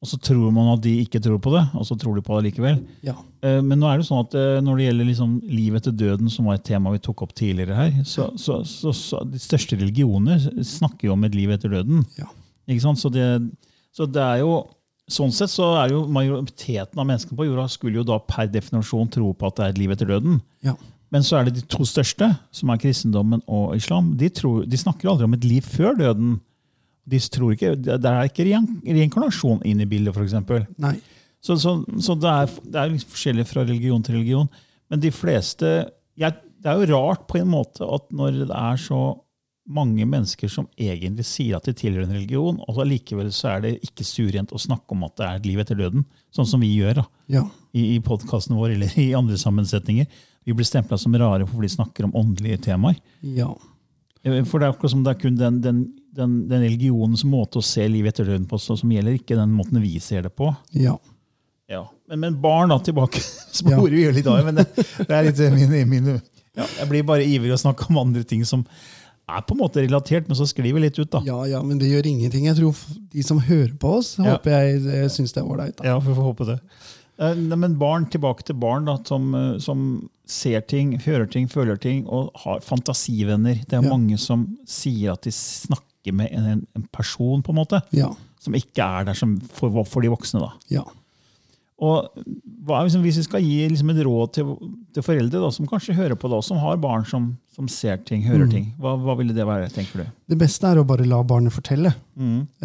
og 0.02 0.10
så 0.10 0.18
tror 0.20 0.50
man 0.54 0.74
at 0.74 0.82
de 0.84 0.96
ikke 1.04 1.22
tror 1.24 1.38
på 1.42 1.54
det, 1.54 1.62
og 1.78 1.86
så 1.88 1.96
tror 1.98 2.18
de 2.18 2.24
på 2.26 2.36
det 2.36 2.50
likevel. 2.50 2.82
Ja. 3.06 3.14
Eh, 3.46 3.60
Men 3.64 3.80
nå 3.80 3.88
er 3.88 4.02
det 4.02 4.08
sånn 4.10 4.26
at 4.26 4.34
eh, 4.36 4.58
når 4.66 4.80
det 4.82 4.88
gjelder 4.90 5.10
liksom 5.12 5.36
liv 5.48 5.78
etter 5.78 5.94
døden, 5.96 6.30
som 6.32 6.50
var 6.50 6.58
et 6.58 6.66
tema 6.68 6.92
vi 6.92 7.00
tok 7.06 7.24
opp 7.24 7.32
tidligere 7.38 7.78
her, 7.78 8.02
så, 8.04 8.28
så, 8.36 8.60
så, 8.68 8.92
så 8.92 9.22
de 9.30 9.40
største 9.40 9.78
religioner 9.80 10.42
snakker 10.60 11.08
jo 11.08 11.16
om 11.16 11.24
et 11.24 11.38
liv 11.38 11.54
etter 11.56 11.72
døden. 11.72 12.04
Ja. 12.20 12.28
Så 12.66 13.12
det, 13.12 13.26
så 13.94 14.06
det 14.10 14.22
er 14.22 14.42
jo 14.44 14.64
Sånn 15.06 15.30
sett 15.30 15.52
så 15.52 15.68
er 15.78 15.92
jo 15.92 16.00
majoriteten 16.10 16.98
av 16.98 17.06
menneskene 17.06 17.38
på 17.38 17.44
jorda 17.46 17.68
skulle 17.70 18.00
jo 18.00 18.02
da 18.02 18.16
per 18.26 18.48
definisjon 18.50 19.06
tro 19.14 19.28
på 19.38 19.46
at 19.46 19.54
det 19.54 19.62
er 19.62 19.74
et 19.74 19.78
liv 19.78 19.92
etter 19.94 20.08
døden. 20.10 20.40
Ja. 20.66 20.72
Men 21.14 21.22
så 21.22 21.36
er 21.38 21.46
det 21.46 21.60
de 21.60 21.62
to 21.70 21.86
største, 21.86 22.32
som 22.50 22.72
er 22.74 22.80
kristendommen 22.82 23.44
og 23.46 23.76
islam. 23.78 24.08
De, 24.18 24.26
tror, 24.34 24.64
de 24.66 24.80
snakker 24.80 25.12
aldri 25.12 25.28
om 25.28 25.36
et 25.36 25.46
liv 25.46 25.62
før 25.62 25.94
døden. 26.00 26.40
De 27.06 27.20
tror 27.22 27.54
ikke, 27.54 27.76
Det 27.78 28.10
er 28.10 28.26
ikke 28.26 28.48
reinkarnasjon 28.48 29.62
inn 29.62 29.84
i 29.84 29.86
bildet, 29.86 30.16
f.eks. 30.16 30.34
Så, 31.38 31.54
så, 31.62 31.76
så 32.02 32.16
det 32.18 32.32
er, 32.32 32.58
det 32.66 32.80
er 32.80 32.90
litt 32.96 33.06
forskjellig 33.06 33.46
fra 33.46 33.62
religion 33.62 34.02
til 34.02 34.18
religion. 34.18 34.50
Men 34.90 35.02
de 35.02 35.12
fleste 35.14 35.70
jeg, 36.18 36.34
Det 36.58 36.72
er 36.72 36.82
jo 36.82 36.96
rart 36.96 37.28
på 37.30 37.38
en 37.38 37.52
måte 37.52 37.86
at 37.86 38.10
når 38.10 38.42
det 38.42 38.50
er 38.50 38.82
så 38.82 39.00
mange 39.66 40.04
mennesker 40.06 40.48
som 40.52 40.68
egentlig 40.78 41.24
sier 41.26 41.56
at 41.58 41.66
de 41.66 41.72
tilhører 41.74 42.06
en 42.06 42.14
religion, 42.14 42.58
og 42.68 42.78
allikevel 42.84 43.32
så 43.34 43.48
er 43.56 43.64
det 43.64 43.72
ikke 43.86 44.04
surrent 44.06 44.52
å 44.54 44.60
snakke 44.62 44.94
om 44.94 45.02
at 45.08 45.16
det 45.18 45.26
er 45.26 45.40
et 45.40 45.46
liv 45.50 45.62
etter 45.62 45.78
døden, 45.80 46.04
sånn 46.34 46.46
som 46.46 46.62
vi 46.62 46.70
gjør 46.76 47.00
da, 47.00 47.06
Ja. 47.34 47.42
i, 47.74 47.96
i 47.96 48.00
podkasten 48.04 48.56
vår 48.58 48.76
eller 48.76 48.98
i 49.02 49.08
andre 49.18 49.38
sammensetninger. 49.40 50.06
Vi 50.46 50.54
blir 50.54 50.68
stempla 50.68 50.98
som 50.98 51.14
rare 51.18 51.46
fordi 51.46 51.66
vi 51.66 51.74
snakker 51.74 52.06
om 52.06 52.14
åndelige 52.14 52.60
temaer. 52.68 53.00
Ja. 53.22 53.48
Eh, 54.22 54.44
For 54.46 54.60
det 54.62 54.68
er 54.68 54.76
akkurat 54.76 54.92
som 54.94 55.02
det 55.02 55.16
er 55.16 55.20
kun 55.24 55.36
den, 55.40 55.60
den, 55.64 55.80
den, 56.14 56.36
den 56.48 56.62
religionens 56.62 57.24
måte 57.26 57.58
å 57.58 57.64
se 57.66 57.88
livet 57.90 58.14
etter 58.14 58.30
døden 58.30 58.46
på 58.46 58.60
som 58.62 58.78
som 58.78 58.92
gjelder, 58.94 59.18
ikke 59.18 59.34
den 59.38 59.50
måten 59.56 59.82
vi 59.82 59.98
ser 59.98 60.22
det 60.28 60.34
på. 60.38 60.52
Ja. 60.78 60.94
Ja, 61.66 61.80
men, 62.06 62.20
men 62.22 62.36
barn 62.40 62.70
da, 62.70 62.78
tilbake. 62.78 63.18
Sporer 63.58 63.90
vi 63.90 64.04
gjør 64.04 64.14
litt 64.20 64.28
av, 64.30 64.44
men 64.46 64.60
det, 64.62 64.68
det 65.02 65.10
er 65.10 65.26
litt 65.26 65.40
min, 65.58 65.88
min 65.90 66.12
ja, 66.56 66.62
Jeg 66.78 66.86
blir 66.92 67.02
bare 67.08 67.26
ivrig 67.26 67.50
å 67.56 67.58
snakke 67.58 67.88
om 67.90 67.98
andre 68.04 68.22
ting 68.22 68.44
som 68.46 68.62
er 69.28 69.42
på 69.42 69.54
en 69.56 69.58
måte 69.58 69.82
relatert, 69.82 70.28
men 70.28 70.36
så 70.38 70.46
vi 70.76 70.80
litt 70.84 70.98
ut, 70.98 71.10
da. 71.10 71.20
ja, 71.26 71.38
ja, 71.50 71.62
men 71.62 71.78
det 71.78 71.88
gjør 71.90 72.06
ingenting. 72.06 72.44
Jeg 72.46 72.56
tror 72.60 72.76
de 73.10 73.22
som 73.26 73.40
hører 73.40 73.72
på 73.78 73.96
oss, 73.98 74.16
Ja. 74.18 74.36
håper 74.36 74.50
jeg 74.54 74.86
eh, 74.86 75.08
syns 75.08 75.32
det 75.34 75.42
er 75.42 75.48
ålreit. 75.50 75.82
Ja, 75.84 75.98
vi 75.98 76.14
får 76.14 76.22
håpe 76.28 76.46
det. 76.46 76.60
Eh, 77.18 77.34
Men 77.34 77.74
barn, 77.78 78.06
tilbake 78.06 78.44
til 78.44 78.54
barn 78.54 78.84
da, 78.84 78.98
som, 79.04 79.34
eh, 79.34 79.58
som 79.58 80.08
ser 80.26 80.60
ting, 80.60 80.98
hører 81.00 81.26
ting, 81.30 81.48
føler 81.48 81.76
ting 81.80 82.06
og 82.06 82.30
har 82.44 82.60
fantasivenner. 82.60 83.64
Det 83.66 83.72
er 83.72 83.82
Ja. 83.82 83.88
mange 83.96 84.18
som 84.18 84.56
sier 84.66 85.12
at 85.12 85.22
de 85.22 85.30
snakker 85.30 86.12
med 86.12 86.28
en, 86.30 86.66
en 86.76 86.88
person, 86.92 87.42
på 87.42 87.50
en 87.50 87.56
måte, 87.56 87.82
Ja. 87.92 88.12
som 88.38 88.54
ikke 88.54 88.78
er 88.78 89.04
der 89.06 89.14
som 89.14 89.40
for, 89.40 89.82
for 89.84 90.00
de 90.02 90.08
voksne. 90.08 90.40
da. 90.40 90.52
Ja. 90.70 90.84
Og 91.76 92.08
liksom, 92.16 93.02
Hvis 93.04 93.18
vi 93.20 93.22
skal 93.26 93.42
gi 93.44 93.68
liksom 93.68 93.90
et 93.92 93.98
råd 94.06 94.30
til, 94.32 94.52
til 94.96 95.04
foreldre 95.04 95.42
da, 95.42 95.50
som 95.52 95.66
kanskje 95.68 95.94
hører 95.94 96.16
på, 96.16 96.28
da, 96.32 96.38
som 96.42 96.56
har 96.62 96.78
barn 96.80 97.04
som, 97.04 97.26
som 97.52 97.68
ser 97.68 97.98
ting, 98.08 98.22
hører 98.24 98.48
ting, 98.48 98.70
hva, 98.80 98.94
hva 98.96 99.16
ville 99.18 99.34
det 99.36 99.44
være, 99.44 99.68
tenker 99.74 100.00
du? 100.00 100.06
Det 100.32 100.38
beste 100.40 100.70
er 100.70 100.80
å 100.80 100.86
bare 100.88 101.04
la 101.04 101.18
barnet 101.22 101.52
fortelle, 101.52 101.92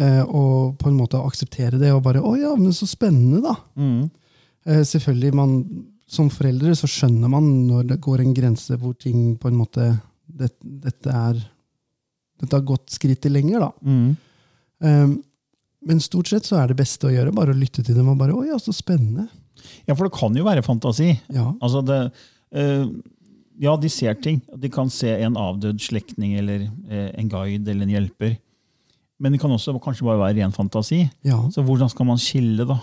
eh, 0.00 0.22
og 0.24 0.78
på 0.80 0.88
en 0.88 0.96
måte 0.96 1.20
akseptere 1.20 1.78
det. 1.78 1.92
Og 1.92 2.02
bare 2.02 2.22
'Å 2.24 2.32
ja, 2.40 2.54
men 2.56 2.72
så 2.72 2.88
spennende', 2.88 3.42
da. 3.44 3.54
Eh, 4.66 4.82
selvfølgelig, 4.82 5.34
man, 5.34 5.84
Som 6.12 6.28
foreldre 6.28 6.74
så 6.76 6.86
skjønner 6.86 7.28
man 7.30 7.66
når 7.68 7.86
det 7.88 8.00
går 8.04 8.20
en 8.20 8.34
grense 8.34 8.76
hvor 8.76 8.92
ting 8.98 9.38
på 9.38 9.48
en 9.48 9.56
måte 9.56 10.00
det, 10.28 10.50
Dette 10.60 11.08
er 11.08 11.38
Dette 12.40 12.52
har 12.58 12.64
gått 12.66 12.90
skrittet 12.90 13.32
lenger, 13.32 13.60
da. 13.60 13.70
Eh, 14.82 15.08
men 15.86 16.00
stort 16.00 16.30
sett 16.30 16.46
så 16.48 16.60
er 16.60 16.70
det 16.70 16.78
beste 16.78 17.08
å 17.08 17.12
gjøre 17.12 17.34
bare 17.34 17.54
å 17.54 17.58
lytte 17.58 17.82
til 17.84 17.96
dem 17.96 18.08
og 18.08 18.18
bare 18.18 18.32
'Å 18.32 18.46
ja, 18.46 18.58
så 18.58 18.72
spennende'. 18.72 19.28
Ja, 19.86 19.94
for 19.94 20.04
det 20.08 20.14
kan 20.18 20.34
jo 20.34 20.44
være 20.44 20.62
fantasi. 20.62 21.20
Ja. 21.32 21.52
Altså 21.60 21.84
det, 21.84 22.12
eh, 22.52 22.86
ja, 23.60 23.76
de 23.76 23.88
ser 23.88 24.14
ting. 24.14 24.40
De 24.56 24.68
kan 24.68 24.90
se 24.90 25.08
en 25.22 25.34
avdød 25.36 25.80
slektning 25.80 26.38
eller 26.38 26.70
eh, 26.88 27.10
en 27.18 27.28
guide 27.28 27.68
eller 27.68 27.82
en 27.82 27.94
hjelper. 27.94 28.38
Men 29.20 29.32
det 29.32 29.40
kan 29.40 29.50
også 29.50 29.78
kanskje 29.78 30.04
bare 30.04 30.18
være 30.18 30.42
ren 30.42 30.52
fantasi. 30.52 31.10
ja. 31.22 31.38
Så 31.50 31.62
hvordan 31.62 31.88
skal 31.90 32.06
man 32.06 32.18
skille, 32.18 32.66
da? 32.66 32.80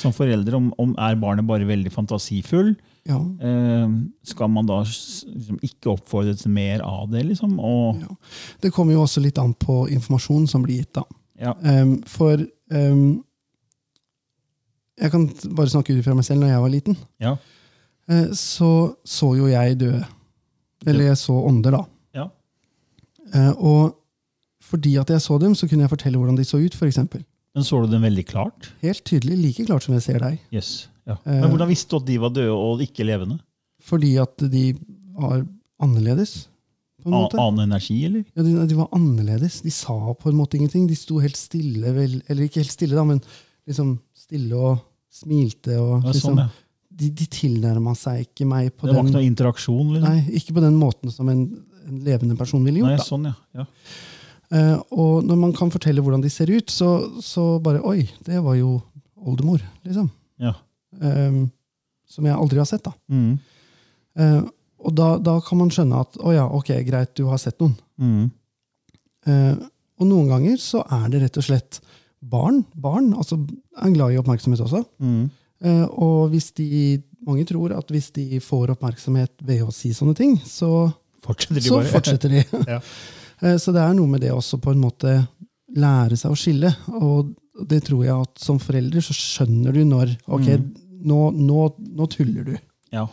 som 0.00 0.12
foreldre, 0.12 0.56
om, 0.56 0.72
om 0.78 0.94
er 0.98 1.14
barnet 1.14 1.46
bare 1.46 1.64
veldig 1.68 1.92
fantasifull? 1.94 2.74
Ja. 3.08 3.20
Eh, 3.40 3.88
skal 4.24 4.50
man 4.52 4.66
da 4.66 4.82
liksom 4.82 5.60
ikke 5.62 5.94
oppfordre 5.94 6.34
til 6.36 6.50
mer 6.50 6.82
av 6.84 7.08
det? 7.10 7.24
liksom? 7.30 7.58
Og, 7.58 8.00
Ja. 8.02 8.14
Det 8.60 8.72
kommer 8.72 8.92
jo 8.92 9.04
også 9.06 9.22
litt 9.22 9.38
an 9.38 9.54
på 9.54 9.88
informasjonen 9.88 10.48
som 10.48 10.62
blir 10.62 10.82
gitt. 10.82 10.92
da. 10.94 11.04
Ja. 11.40 11.54
Um, 11.82 11.94
for 12.06 12.38
um, 12.70 13.24
Jeg 15.00 15.10
kan 15.14 15.24
bare 15.56 15.70
snakke 15.72 15.94
ut 15.96 16.04
fra 16.04 16.14
meg 16.14 16.26
selv. 16.26 16.42
Når 16.44 16.52
jeg 16.52 16.60
var 16.62 16.72
liten, 16.74 16.96
Ja. 17.20 17.36
uh, 18.10 18.28
så 18.36 18.96
så 19.04 19.32
jo 19.38 19.46
jeg 19.48 19.78
døde. 19.80 20.04
Eller 20.86 21.10
jeg 21.10 21.16
så 21.20 21.32
ånder, 21.48 21.70
da. 21.76 21.82
Ja. 22.14 22.26
Uh, 23.34 23.52
og 23.56 23.96
fordi 24.70 24.96
at 25.00 25.10
jeg 25.10 25.20
så 25.20 25.38
dem, 25.40 25.54
så 25.54 25.66
kunne 25.68 25.82
jeg 25.82 25.90
fortelle 25.90 26.18
hvordan 26.20 26.36
de 26.38 26.44
så 26.44 26.60
ut. 26.60 26.74
For 26.76 26.86
eksempel. 26.86 27.24
Men 27.54 27.64
så 27.66 27.80
du 27.82 27.90
dem 27.90 28.04
veldig 28.06 28.26
klart? 28.28 28.70
Helt 28.84 29.02
tydelig, 29.04 29.36
like 29.40 29.64
klart 29.66 29.82
som 29.82 29.94
jeg 29.96 30.02
ser 30.04 30.20
deg. 30.22 30.38
Yes. 30.54 30.88
Ja. 31.08 31.16
Eh. 31.26 31.40
Men 31.40 31.50
hvordan 31.50 31.68
visste 31.72 31.90
du 31.90 31.96
at 31.98 32.06
de 32.06 32.18
var 32.22 32.30
døde 32.30 32.54
og 32.54 32.80
ikke 32.84 33.04
levende? 33.08 33.40
Fordi 33.82 34.12
at 34.22 34.44
de 34.52 34.74
var 35.16 35.42
annerledes. 35.82 36.48
Annen 37.06 37.64
energi, 37.64 37.98
eller? 38.06 38.24
Ja, 38.34 38.42
de, 38.44 38.54
de 38.70 38.76
var 38.78 38.88
annerledes. 38.96 39.60
De 39.64 39.72
sa 39.74 39.96
på 40.14 40.30
en 40.30 40.38
måte 40.38 40.58
ingenting. 40.58 40.86
De 40.90 40.96
sto 40.98 41.20
helt 41.22 41.38
stille, 41.38 41.92
vel, 41.96 42.18
eller 42.28 42.46
ikke 42.46 42.62
helt 42.62 42.74
stille, 42.74 42.96
da, 42.98 43.04
men 43.08 43.22
liksom 43.68 43.94
stille 44.16 44.56
og 44.58 44.78
smilte. 45.10 45.76
Og 45.80 46.04
Ja, 46.04 46.12
liksom, 46.12 46.36
sånn, 46.36 46.44
ja. 46.44 46.48
De, 47.00 47.08
de 47.16 47.26
tilnærma 47.32 47.94
seg 47.96 48.26
ikke 48.26 48.44
meg 48.48 48.72
på 48.76 48.84
Det 48.88 48.92
var 48.92 49.04
ikke 49.04 49.12
den 49.12 49.16
noe 49.16 49.28
interaksjon? 49.30 49.92
Liksom. 49.94 50.08
Nei, 50.08 50.38
ikke 50.40 50.56
på 50.58 50.64
den 50.64 50.76
måten 50.76 51.12
som 51.14 51.30
en, 51.32 51.44
en 51.86 52.00
levende 52.04 52.36
person 52.36 52.64
ville 52.66 52.82
gjort. 52.82 52.96
Nei, 52.98 53.06
sånn, 53.06 53.28
ja. 53.30 53.62
ja. 53.62 53.66
Eh, 54.50 54.76
og 54.92 55.22
når 55.24 55.38
man 55.38 55.54
kan 55.56 55.70
fortelle 55.72 56.02
hvordan 56.04 56.24
de 56.24 56.32
ser 56.32 56.50
ut, 56.52 56.68
så, 56.74 56.90
så 57.22 57.54
bare 57.62 57.80
Oi, 57.86 58.02
det 58.26 58.42
var 58.44 58.58
jo 58.58 58.74
oldemor, 59.20 59.62
liksom. 59.86 60.10
ja. 60.42 60.52
Eh, 61.00 61.40
som 62.10 62.26
jeg 62.26 62.34
aldri 62.34 62.58
har 62.58 62.66
sett, 62.66 62.82
da. 62.82 62.90
Mm. 63.06 63.38
Eh, 64.18 64.40
og 64.80 64.94
da, 64.96 65.14
da 65.20 65.36
kan 65.44 65.60
man 65.60 65.72
skjønne 65.72 66.00
at 66.04 66.16
å 66.20 66.32
ja, 66.34 66.46
ok, 66.46 66.72
greit, 66.86 67.12
du 67.18 67.26
har 67.30 67.40
sett 67.42 67.60
noen. 67.60 67.76
Mm. 68.00 68.30
Eh, 69.28 69.66
og 70.00 70.08
noen 70.08 70.30
ganger 70.32 70.56
så 70.60 70.82
er 70.96 71.10
det 71.12 71.20
rett 71.24 71.38
og 71.40 71.46
slett 71.46 71.80
barn. 72.20 72.62
Barn 72.72 73.12
altså 73.16 73.38
er 73.76 73.94
glad 73.94 74.14
i 74.14 74.20
oppmerksomhet 74.20 74.62
også. 74.64 74.82
Mm. 75.02 75.28
Eh, 75.64 75.84
og 75.90 76.32
hvis 76.32 76.50
de, 76.56 77.00
mange 77.26 77.44
tror 77.48 77.74
at 77.76 77.92
hvis 77.92 78.10
de 78.16 78.40
får 78.44 78.74
oppmerksomhet 78.76 79.34
ved 79.44 79.66
å 79.66 79.74
si 79.74 79.92
sånne 79.96 80.16
ting, 80.16 80.38
så, 80.46 80.88
Fortsetter 81.20 81.60
de 81.60 81.68
så 81.68 81.82
fortsetter 81.94 82.38
de. 82.38 82.44
Ja. 82.68 82.82
Eh, 83.40 83.54
så 83.56 83.72
det 83.72 83.80
er 83.80 83.94
noe 83.96 84.04
med 84.04 84.20
det 84.20 84.34
også 84.36 84.58
på 84.60 84.68
en 84.74 84.82
måte 84.82 85.14
lære 85.72 86.18
seg 86.20 86.34
å 86.34 86.36
skille. 86.36 86.74
Og 87.00 87.30
det 87.70 87.78
tror 87.86 88.02
jeg 88.04 88.12
at 88.12 88.42
som 88.42 88.58
forelder 88.60 89.00
så 89.00 89.14
skjønner 89.16 89.72
du 89.72 89.80
når 89.88 90.12
Ok, 90.28 90.50
nå, 91.08 91.20
nå, 91.32 91.62
nå 91.96 92.08
tuller 92.12 92.50
du. 92.50 92.52
Ja. 92.92 93.06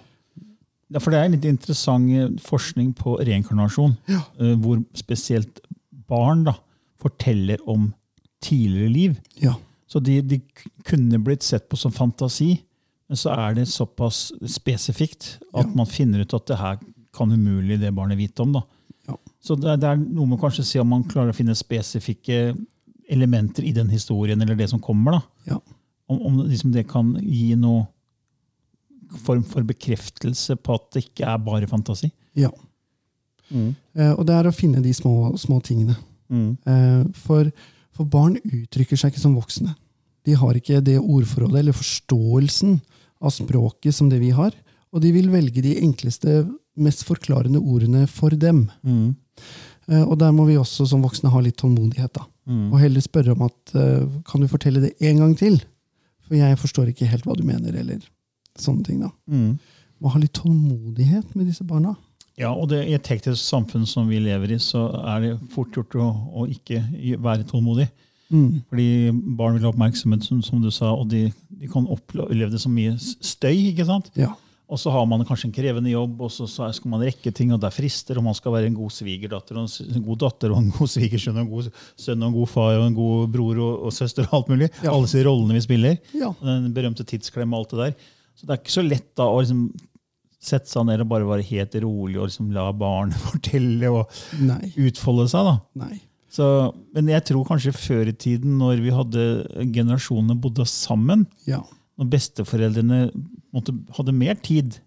Ja, 0.94 1.00
for 1.04 1.12
det 1.12 1.20
er 1.20 1.32
litt 1.34 1.46
interessant 1.50 2.12
eh, 2.16 2.30
forskning 2.44 2.94
på 2.96 3.18
reinkarnasjon, 3.28 3.98
ja. 4.08 4.22
hvor 4.62 4.80
spesielt 4.96 5.60
barn 6.08 6.46
da, 6.48 6.54
forteller 7.02 7.60
om 7.70 7.90
tidligere 8.44 8.90
liv. 8.94 9.18
Ja. 9.44 9.56
Så 9.88 10.00
de, 10.04 10.22
de 10.22 10.40
kunne 10.88 11.20
blitt 11.24 11.44
sett 11.44 11.68
på 11.70 11.78
som 11.80 11.92
fantasi, 11.96 12.54
men 13.08 13.20
så 13.20 13.32
er 13.36 13.54
det 13.56 13.68
såpass 13.72 14.30
spesifikt 14.52 15.38
at 15.54 15.66
Ja. 15.68 15.74
man 15.76 15.86
finner 15.88 16.24
ut 16.24 16.34
at 16.36 16.48
det 16.48 16.58
her 16.60 16.80
kan 17.16 17.32
umulig 17.32 17.80
det 17.80 17.94
barnet 17.96 18.18
vite 18.20 18.44
om. 18.44 18.52
da. 18.54 18.62
Ja. 19.08 19.16
Så 19.44 19.56
det, 19.56 19.78
det 19.82 19.88
er 19.90 19.96
noe 20.02 20.26
med 20.28 20.38
å 20.38 20.42
kanskje 20.44 20.66
se 20.68 20.80
om 20.80 20.90
man 20.92 21.04
klarer 21.08 21.32
å 21.32 21.38
finne 21.38 21.56
spesifikke 21.56 22.56
elementer 23.10 23.64
i 23.64 23.72
den 23.72 23.90
historien, 23.90 24.42
eller 24.44 24.56
det 24.60 24.70
som 24.70 24.80
kommer. 24.84 25.12
da. 25.20 25.22
Ja. 25.54 25.60
Om, 26.12 26.20
om 26.28 26.42
liksom 26.48 26.72
det 26.76 26.88
kan 26.88 27.14
gi 27.24 27.56
noe 27.60 27.86
form 29.18 29.44
for 29.48 29.66
bekreftelse 29.68 30.56
på 30.62 30.78
at 30.78 30.88
det 30.94 31.06
ikke 31.08 31.28
er 31.28 31.44
bare 31.44 31.70
fantasi. 31.70 32.12
ja. 32.38 32.52
Eh, 33.98 34.14
og 34.14 34.26
det 34.28 34.36
er 34.36 34.50
å 34.50 34.56
finne 34.56 34.84
de 34.84 34.94
små, 34.96 35.34
små 35.40 35.60
tingene. 35.64 35.98
Mm. 36.28 36.50
Eh, 36.68 37.04
for, 37.26 37.50
for 37.96 38.10
barn 38.12 38.38
uttrykker 38.44 39.00
seg 39.00 39.14
ikke 39.14 39.24
som 39.24 39.38
voksne. 39.38 39.76
De 40.28 40.36
har 40.36 40.60
ikke 40.60 40.82
det 40.84 40.98
ordforrådet 41.00 41.62
eller 41.62 41.76
forståelsen 41.76 42.80
av 43.24 43.34
språket 43.34 43.96
som 43.96 44.10
det 44.12 44.20
vi 44.24 44.34
har. 44.36 44.52
Og 44.92 45.04
de 45.04 45.14
vil 45.16 45.32
velge 45.32 45.64
de 45.64 45.78
enkleste, 45.84 46.42
mest 46.78 47.06
forklarende 47.08 47.62
ordene 47.62 48.06
for 48.12 48.36
dem. 48.36 48.66
Mm. 48.84 49.16
Eh, 49.88 50.04
og 50.04 50.18
der 50.20 50.36
må 50.36 50.48
vi 50.50 50.60
også 50.60 50.88
som 50.90 51.06
voksne 51.06 51.32
ha 51.32 51.44
litt 51.44 51.60
tålmodighet. 51.62 52.14
da. 52.20 52.28
Mm. 52.48 52.68
Og 52.72 52.84
heller 52.84 53.04
spørre 53.04 53.34
om 53.36 53.48
at 53.48 53.74
kan 54.28 54.44
du 54.44 54.48
fortelle 54.52 54.84
det 54.84 54.94
en 55.04 55.24
gang 55.24 55.34
til? 55.40 55.58
For 56.28 56.36
jeg 56.36 56.60
forstår 56.60 56.92
ikke 56.92 57.08
helt 57.08 57.26
hva 57.28 57.36
du 57.40 57.44
mener. 57.48 57.76
eller 57.76 58.04
sånne 58.64 58.86
ting 58.88 59.04
da. 59.06 59.12
Mm. 59.32 59.58
Må 60.04 60.14
ha 60.14 60.22
litt 60.22 60.36
tålmodighet 60.38 61.36
med 61.36 61.50
disse 61.50 61.66
barna. 61.68 61.96
Ja, 62.38 62.52
og 62.54 62.70
det, 62.70 62.84
I 62.86 62.94
et 62.94 63.06
teknisk 63.08 63.42
samfunn 63.42 63.88
som 63.90 64.10
vi 64.12 64.20
lever 64.22 64.54
i, 64.54 64.60
så 64.62 64.88
er 65.10 65.24
det 65.24 65.32
fort 65.54 65.74
gjort 65.74 65.96
å, 65.98 66.12
å 66.38 66.46
ikke 66.54 66.84
være 67.18 67.48
tålmodig. 67.50 67.88
Mm. 68.30 68.60
Fordi 68.70 68.90
barn 69.40 69.56
vil 69.56 69.66
ha 69.66 69.72
oppmerksomhet, 69.72 70.26
som, 70.28 70.44
som 70.46 70.62
du 70.62 70.70
sa, 70.74 70.92
og 70.94 71.08
de, 71.10 71.28
de 71.50 71.70
kan 71.72 71.88
oppleve 71.90 72.52
det 72.54 72.62
som 72.62 72.76
mye 72.76 72.94
støy. 73.02 73.72
ikke 73.72 73.88
sant? 73.90 74.12
Ja. 74.20 74.36
Og 74.68 74.76
så 74.82 74.92
har 74.92 75.06
man 75.08 75.24
kanskje 75.24 75.48
en 75.48 75.56
krevende 75.56 75.94
jobb, 75.94 76.20
og 76.28 76.32
så, 76.34 76.44
så 76.52 76.68
skal 76.76 76.92
man 76.92 77.06
rekke 77.08 77.32
ting, 77.32 77.54
og 77.56 77.62
det 77.64 77.70
er 77.70 77.76
frister, 77.78 78.20
og 78.20 78.26
man 78.26 78.36
skal 78.36 78.52
være 78.52 78.68
en 78.68 78.76
god 78.76 78.92
svigerdatter, 78.92 79.56
og 79.56 79.64
en, 79.64 79.94
en 79.96 80.04
god 80.10 80.20
datter, 80.26 80.52
og 80.52 80.60
en 80.60 80.74
god 80.76 80.92
svigersønn, 80.92 81.40
og 81.40 81.46
en 81.46 81.54
god 81.54 81.70
sønn, 81.96 82.20
og 82.20 82.28
en 82.28 82.36
god 82.36 82.52
far, 82.52 82.74
og 82.76 82.86
en 82.90 82.98
god 82.98 83.32
bror 83.32 83.62
og, 83.64 83.88
og 83.88 83.96
søster, 83.96 84.28
og 84.28 84.42
alt 84.42 84.52
mulig. 84.52 84.70
Ja. 84.84 84.92
Alle 84.92 85.08
disse 85.08 85.24
rollene 85.26 85.56
vi 85.56 85.64
spiller. 85.64 85.98
Ja. 86.20 86.34
Den 86.44 86.68
berømte 86.76 87.08
tidsklemma 87.08 87.56
og 87.56 87.64
alt 87.64 87.74
det 87.74 87.82
der. 87.86 88.14
Så 88.38 88.46
det 88.46 88.54
er 88.54 88.60
ikke 88.62 88.76
så 88.78 88.84
lett 88.86 89.08
da 89.18 89.26
å 89.34 89.40
liksom 89.42 89.64
sette 90.48 90.70
seg 90.70 90.86
ned 90.88 91.02
og 91.02 91.10
bare 91.10 91.26
være 91.28 91.46
helt 91.50 91.74
rolig 91.84 92.20
og 92.22 92.28
liksom 92.30 92.52
la 92.56 92.68
barnet 92.78 93.18
fortelle 93.28 93.90
og 93.90 94.20
Nei. 94.46 94.70
utfolde 94.88 95.26
seg. 95.32 95.48
da. 95.50 95.88
Så, 96.38 96.46
men 96.94 97.10
jeg 97.10 97.24
tror 97.26 97.48
kanskje 97.48 97.74
før 97.74 98.12
i 98.12 98.14
tiden, 98.14 98.58
når 98.62 98.82
vi 98.84 98.92
hadde 98.94 99.24
generasjonene 99.74 100.36
bodde 100.44 100.68
sammen, 100.70 101.26
Ja. 101.50 101.64
når 101.98 102.12
besteforeldrene 102.14 103.00
måtte, 103.56 103.74
hadde 103.98 104.14
mer 104.14 104.36
tid 104.46 104.78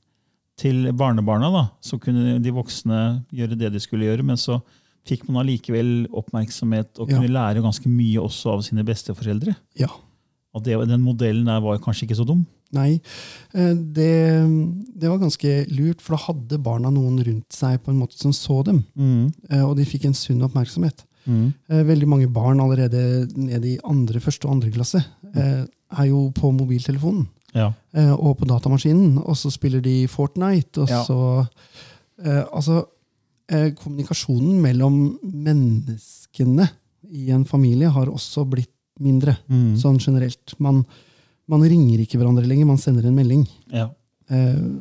til 0.61 0.93
barnebarna, 0.95 1.49
da, 1.51 1.65
så 1.83 1.99
kunne 1.99 2.37
de 2.45 2.53
voksne 2.55 3.25
gjøre 3.35 3.57
det 3.59 3.73
de 3.75 3.81
skulle 3.83 4.07
gjøre, 4.07 4.23
men 4.29 4.37
så 4.39 4.61
fikk 5.09 5.25
man 5.29 5.41
allikevel 5.43 6.07
oppmerksomhet 6.13 7.01
og 7.01 7.09
Ja. 7.11 7.17
kunne 7.19 7.33
lære 7.35 7.65
ganske 7.65 7.89
mye 7.91 8.21
også 8.23 8.53
av 8.55 8.63
sine 8.63 8.85
besteforeldre. 8.87 9.57
ja. 9.81 9.89
Og 10.55 10.65
det, 10.67 10.75
den 10.89 11.01
modellen 11.03 11.45
der 11.47 11.61
var 11.63 11.79
kanskje 11.79 12.07
ikke 12.09 12.17
så 12.19 12.25
dum. 12.27 12.41
Nei, 12.73 13.01
eh, 13.55 13.75
det, 13.75 14.11
det 14.95 15.09
var 15.11 15.19
ganske 15.19 15.67
lurt, 15.75 16.01
for 16.01 16.15
da 16.15 16.21
hadde 16.29 16.59
barna 16.63 16.91
noen 16.95 17.19
rundt 17.27 17.53
seg 17.53 17.81
på 17.83 17.91
en 17.91 17.99
måte 17.99 18.15
som 18.21 18.31
så 18.37 18.61
dem. 18.65 18.85
Mm. 18.95 19.33
Og 19.67 19.77
de 19.77 19.85
fikk 19.89 20.05
en 20.07 20.15
sunn 20.15 20.43
oppmerksomhet. 20.47 21.05
Mm. 21.27 21.53
Veldig 21.69 22.07
mange 22.09 22.29
barn 22.33 22.61
allerede 22.63 23.01
ned 23.37 23.65
i 23.69 23.75
andre, 23.85 24.21
første 24.25 24.47
og 24.49 24.55
andre 24.55 24.71
klasse 24.73 25.03
eh, 25.35 25.67
er 25.67 26.07
jo 26.09 26.31
på 26.33 26.49
mobiltelefonen 26.57 27.27
Ja. 27.55 27.73
eh, 27.93 28.13
og 28.15 28.39
på 28.39 28.47
datamaskinen, 28.49 29.19
og 29.19 29.37
så 29.37 29.51
spiller 29.53 29.83
de 29.85 30.07
Fortnite. 30.09 30.81
Og 30.81 30.89
Ja. 30.89 31.03
så 31.05 31.47
eh, 32.25 32.45
Altså, 32.55 32.85
eh, 33.51 33.71
kommunikasjonen 33.75 34.61
mellom 34.63 35.19
menneskene 35.25 36.69
i 37.11 37.31
en 37.35 37.45
familie 37.45 37.89
har 37.91 38.07
også 38.11 38.45
blitt 38.49 38.71
mindre, 39.01 39.37
Mm. 39.49 39.77
sånn 39.77 39.99
generelt. 39.99 40.55
Man, 40.61 40.85
man 41.51 41.65
ringer 41.67 42.01
ikke 42.05 42.19
hverandre 42.21 42.47
lenger, 42.47 42.69
man 42.71 42.79
sender 42.81 43.07
en 43.11 43.17
melding. 43.19 43.45
ja. 43.75 43.89
Uh, 44.31 44.79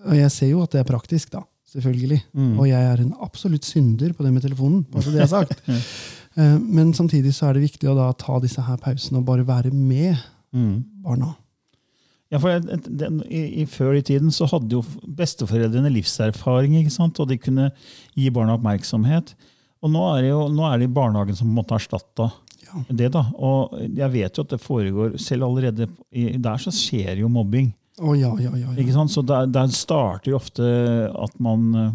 og 0.00 0.14
jeg 0.16 0.30
ser 0.32 0.48
jo 0.48 0.62
at 0.64 0.72
det 0.72 0.80
er 0.80 0.86
praktisk, 0.88 1.28
da. 1.34 1.42
Selvfølgelig. 1.70 2.16
Mm. 2.34 2.54
Og 2.58 2.64
jeg 2.66 2.86
er 2.88 3.02
en 3.04 3.10
absolutt 3.22 3.66
synder 3.68 4.14
på 4.16 4.24
det 4.24 4.30
med 4.32 4.42
telefonen. 4.42 4.80
bare 4.90 5.02
så 5.04 5.12
det 5.12 5.20
er 5.22 5.28
sagt. 5.36 5.60
uh, 5.68 6.56
men 6.58 6.94
samtidig 6.96 7.34
så 7.36 7.50
er 7.50 7.58
det 7.58 7.66
viktig 7.68 7.86
å 7.90 7.94
da 7.98 8.06
ta 8.18 8.38
disse 8.42 8.64
her 8.64 8.80
pausene 8.82 9.20
og 9.20 9.26
bare 9.28 9.44
være 9.46 9.70
med 9.70 10.16
Mm. 10.52 10.80
barna. 11.04 11.28
Ja, 12.32 12.38
for 12.42 12.50
et- 12.50 12.88
den, 12.98 13.20
i, 13.30 13.60
i, 13.62 13.66
Før 13.70 13.92
i 13.94 14.02
tiden 14.02 14.32
så 14.34 14.48
hadde 14.50 14.72
jo 14.74 14.80
besteforeldrene 15.06 15.92
livserfaring, 15.94 16.74
ikke 16.80 16.90
sant? 16.90 17.20
og 17.20 17.28
de 17.30 17.36
kunne 17.38 17.68
gi 18.16 18.30
barna 18.34 18.56
oppmerksomhet. 18.58 19.34
Og 19.82 19.90
nå 19.94 20.02
er 20.16 20.22
det 20.22 20.30
jo 20.32 20.48
nå 20.48 20.66
er 20.72 20.78
det 20.82 20.88
barnehagen 20.94 21.36
som 21.38 21.46
på 21.46 21.52
en 21.52 21.60
måte 21.60 21.76
har 21.76 21.78
erstatta 21.84 22.32
Ja. 22.70 22.82
det. 22.88 23.10
da. 23.16 23.24
Og 23.36 23.74
jeg 23.82 24.12
vet 24.12 24.38
jo 24.38 24.44
at 24.46 24.54
det 24.54 24.60
foregår 24.62 25.16
Selv 25.18 25.48
allerede 25.48 25.88
der 26.10 26.62
så 26.62 26.72
skjer 26.74 27.20
jo 27.22 27.28
mobbing. 27.28 27.72
Oh, 28.00 28.14
ja, 28.16 28.30
ja, 28.40 28.52
ja. 28.56 28.70
ikke 28.80 28.94
sant? 28.94 29.12
Så 29.12 29.22
der, 29.26 29.48
der 29.50 29.68
starter 29.74 30.32
jo 30.32 30.38
ofte 30.38 30.64
at 31.10 31.34
man 31.42 31.66
eh, 31.76 31.90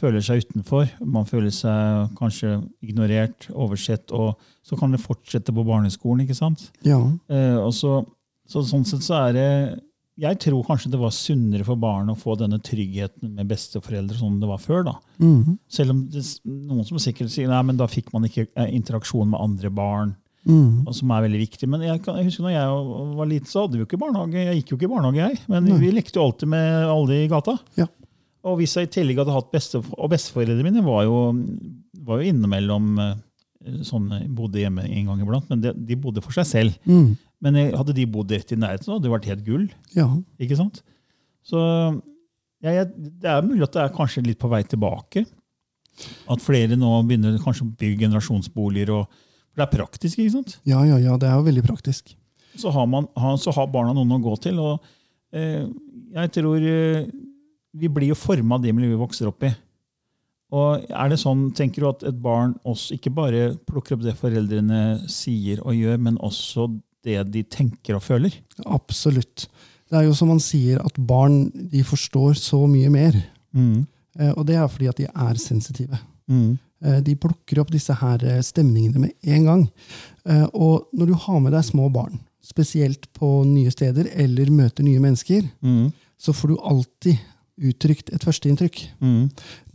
føler 0.00 0.24
seg 0.24 0.44
utenfor. 0.44 0.90
Man 1.00 1.28
føler 1.28 1.52
seg 1.54 2.10
kanskje 2.18 2.58
ignorert, 2.84 3.48
oversett, 3.54 4.12
og 4.12 4.34
så 4.66 4.76
kan 4.76 4.92
det 4.92 5.00
fortsette 5.00 5.54
på 5.54 5.64
barneskolen. 5.64 6.26
ikke 6.26 6.36
sant? 6.36 6.68
ja. 6.84 7.00
Eh, 7.32 7.56
og 7.56 7.72
så, 7.76 8.02
så 8.48 8.64
sånn 8.66 8.84
sett 8.88 9.06
så 9.06 9.22
er 9.28 9.38
det 9.38 9.50
Jeg 10.20 10.38
tror 10.44 10.64
kanskje 10.66 10.90
det 10.92 11.00
var 11.00 11.12
sunnere 11.16 11.64
for 11.64 11.80
barn 11.80 12.10
å 12.12 12.16
få 12.18 12.34
denne 12.38 12.58
tryggheten 12.62 13.34
med 13.38 13.48
besteforeldre 13.48 14.18
som 14.18 14.38
det 14.40 14.48
var 14.50 14.60
før. 14.60 14.84
da. 14.90 14.96
Mhm. 15.18 15.58
Selv 15.68 15.94
om 15.94 16.02
det, 16.12 16.24
noen 16.44 16.84
som 16.86 17.00
sikkert 17.00 17.32
sier 17.32 17.48
nei, 17.48 17.62
men 17.62 17.78
da 17.80 17.88
fikk 17.88 18.12
man 18.12 18.28
ikke 18.28 18.48
eh, 18.54 18.74
interaksjon 18.76 19.30
med 19.32 19.40
andre 19.40 19.70
barn. 19.70 20.16
Mm. 20.48 20.86
og 20.88 20.94
som 20.96 21.10
er 21.12 21.26
veldig 21.26 21.38
viktig. 21.42 21.68
Men 21.68 21.82
jeg, 21.84 22.00
jeg 22.00 22.24
husker 22.24 22.46
når 22.46 22.54
jeg 22.54 23.16
var 23.18 23.28
liten, 23.28 23.50
så 23.50 23.64
hadde 23.66 23.76
vi 23.76 23.82
jo 23.82 23.88
ikke 23.88 24.00
barnehage. 24.00 24.44
Jeg 24.46 24.60
gikk 24.60 24.70
jo 24.72 24.78
ikke 24.78 24.86
i 24.88 24.92
barnehage, 24.94 25.26
jeg. 25.28 25.40
Men 25.52 25.66
vi 25.82 25.90
lekte 25.92 26.16
jo 26.16 26.24
alltid 26.24 26.48
med 26.48 26.92
alle 26.94 27.18
i 27.18 27.26
gata. 27.28 27.58
Ja. 27.76 27.86
Og 28.48 28.56
hvis 28.60 28.72
jeg 28.76 28.88
i 28.88 28.92
tillegg 28.94 29.20
hadde 29.20 29.34
hatt 29.36 29.50
beste, 29.52 29.82
Og 29.84 30.08
besteforeldrene 30.08 30.64
mine 30.64 30.84
var 30.86 31.04
jo, 31.04 31.18
var 32.06 32.22
jo 32.22 32.32
innimellom 32.32 32.86
eh, 33.04 33.18
sånn, 33.84 34.08
bodde 34.32 34.62
hjemme 34.62 34.86
en 34.88 35.10
gang 35.10 35.20
iblant, 35.20 35.50
men 35.52 35.60
de, 35.60 35.74
de 35.76 35.98
bodde 36.00 36.24
for 36.24 36.32
seg 36.32 36.48
selv. 36.48 36.78
Mm. 36.88 37.12
Men 37.40 37.56
hadde 37.72 37.96
de 37.96 38.06
bodd 38.10 38.32
rett 38.34 38.52
i 38.52 38.58
nærheten, 38.58 38.92
hadde 38.92 39.06
det 39.06 39.12
vært 39.14 39.28
helt 39.30 39.44
gull. 39.46 39.66
Ja. 39.96 40.06
ikke 40.42 40.58
sant? 40.58 40.82
Så 41.46 41.60
ja, 42.60 42.74
jeg, 42.74 42.90
det 43.22 43.30
er 43.32 43.44
mulig 43.46 43.64
at 43.64 43.76
det 43.76 43.84
er 43.86 43.94
kanskje 43.96 44.24
litt 44.26 44.40
på 44.40 44.50
vei 44.52 44.60
tilbake. 44.68 45.24
At 46.30 46.42
flere 46.44 46.76
nå 46.78 46.92
begynner 47.08 47.40
kanskje 47.40 47.66
å 47.66 47.72
bygge 47.80 48.04
generasjonsboliger. 48.04 48.92
Og, 48.98 49.22
for 49.50 49.62
det 49.62 49.66
er 49.66 49.72
praktisk. 49.72 50.20
ikke 50.20 50.34
sant? 50.36 50.58
ja, 50.68 50.82
ja, 50.88 51.00
ja. 51.00 51.16
Det 51.20 51.28
er 51.28 51.38
jo 51.38 51.48
veldig 51.48 51.64
praktisk. 51.66 52.12
Så 52.60 52.72
har, 52.74 52.86
man, 52.90 53.08
så 53.40 53.54
har 53.56 53.72
barna 53.72 53.94
noen 53.96 54.18
å 54.18 54.20
gå 54.24 54.36
til. 54.42 54.60
og 54.60 54.84
eh, 55.32 55.64
jeg 56.16 56.32
tror 56.34 56.64
eh, 56.66 57.08
Vi 57.78 57.88
blir 57.88 58.10
jo 58.10 58.18
forma 58.18 58.58
av 58.58 58.64
det 58.64 58.74
miljøet 58.74 58.96
vi 58.96 59.02
vokser 59.04 59.30
opp 59.30 59.46
i. 59.46 59.52
Og 60.50 60.90
er 60.90 61.12
det 61.12 61.20
sånn, 61.22 61.48
Tenker 61.54 61.84
du 61.84 61.88
at 61.92 62.04
et 62.10 62.20
barn 62.20 62.56
også 62.66 62.96
ikke 62.96 63.12
bare 63.14 63.42
plukker 63.68 63.96
opp 63.96 64.04
det 64.04 64.16
foreldrene 64.18 64.98
sier 65.10 65.62
og 65.62 65.78
gjør, 65.78 66.00
men 66.02 66.18
også 66.18 66.66
det 67.06 67.18
de 67.34 67.42
tenker 67.48 67.96
og 67.96 68.04
føler? 68.04 68.34
Absolutt. 68.66 69.48
Det 69.90 69.98
er 69.98 70.06
jo 70.06 70.14
som 70.14 70.30
man 70.30 70.42
sier, 70.42 70.78
at 70.84 70.98
barn 70.98 71.48
de 71.72 71.82
forstår 71.86 72.36
så 72.38 72.62
mye 72.70 72.90
mer. 72.92 73.16
Eh, 74.18 74.32
og 74.36 74.44
det 74.46 74.56
er 74.58 74.68
fordi 74.70 74.90
at 74.90 75.00
de 75.00 75.08
er 75.10 75.40
sensitive. 75.40 75.98
Eh, 76.84 77.00
de 77.04 77.16
plukker 77.20 77.60
opp 77.60 77.72
disse 77.72 77.94
her 78.00 78.22
eh, 78.24 78.40
stemningene 78.44 79.06
med 79.06 79.32
en 79.34 79.48
gang. 79.48 79.64
Eh, 80.24 80.46
og 80.54 80.88
når 80.96 81.10
du 81.10 81.16
har 81.26 81.40
med 81.44 81.52
deg 81.56 81.66
små 81.66 81.90
barn, 81.92 82.20
spesielt 82.44 83.10
på 83.16 83.42
nye 83.44 83.70
steder 83.72 84.08
eller 84.16 84.50
møter 84.50 84.82
nye 84.86 85.02
mennesker, 85.02 85.44
så 86.18 86.32
får 86.34 86.50
du 86.50 86.56
alltid 86.66 87.18
uttrykt 87.68 88.08
et 88.16 88.24
førsteinntrykk. 88.24 88.80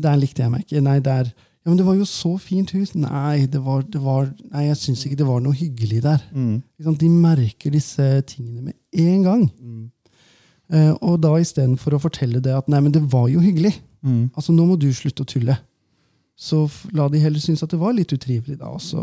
Der 0.02 0.18
likte 0.18 0.42
jeg 0.44 0.52
meg 0.52 0.66
ikke. 0.66 0.82
Nei, 0.84 0.98
der 1.00 1.30
ja, 1.66 1.72
men 1.72 1.78
det 1.80 1.86
var 1.88 1.96
jo 1.98 2.06
så 2.06 2.36
fint 2.38 2.70
hus. 2.76 2.92
Nei, 2.94 3.48
det 3.50 3.58
var, 3.66 3.82
det 3.90 3.98
var, 4.04 4.28
nei 4.54 4.68
jeg 4.68 4.78
syns 4.78 5.02
ikke 5.08 5.18
det 5.18 5.26
var 5.26 5.40
noe 5.42 5.56
hyggelig 5.58 6.04
der. 6.06 6.22
Mm. 6.32 6.60
De 7.02 7.10
merker 7.10 7.74
disse 7.74 8.06
tingene 8.30 8.68
med 8.68 8.76
en 9.02 9.24
gang. 9.26 9.46
Eh, 10.70 10.92
og 11.02 11.18
da 11.26 11.32
istedenfor 11.42 11.98
å 11.98 12.02
fortelle 12.02 12.40
det 12.42 12.54
at 12.54 12.70
nei, 12.70 12.80
men 12.86 12.94
det 12.94 13.02
var 13.12 13.28
jo 13.34 13.42
hyggelig, 13.42 13.74
altså 14.38 14.54
nå 14.54 14.66
må 14.70 14.76
du 14.78 14.92
slutte 14.94 15.26
å 15.26 15.30
tulle, 15.30 15.56
så 16.38 16.64
la 16.94 17.08
de 17.10 17.18
heller 17.22 17.42
synes 17.42 17.64
at 17.66 17.72
det 17.74 17.80
var 17.82 17.94
litt 17.98 18.14
utrivelig 18.14 18.60
da 18.62 18.70
også. 18.74 19.02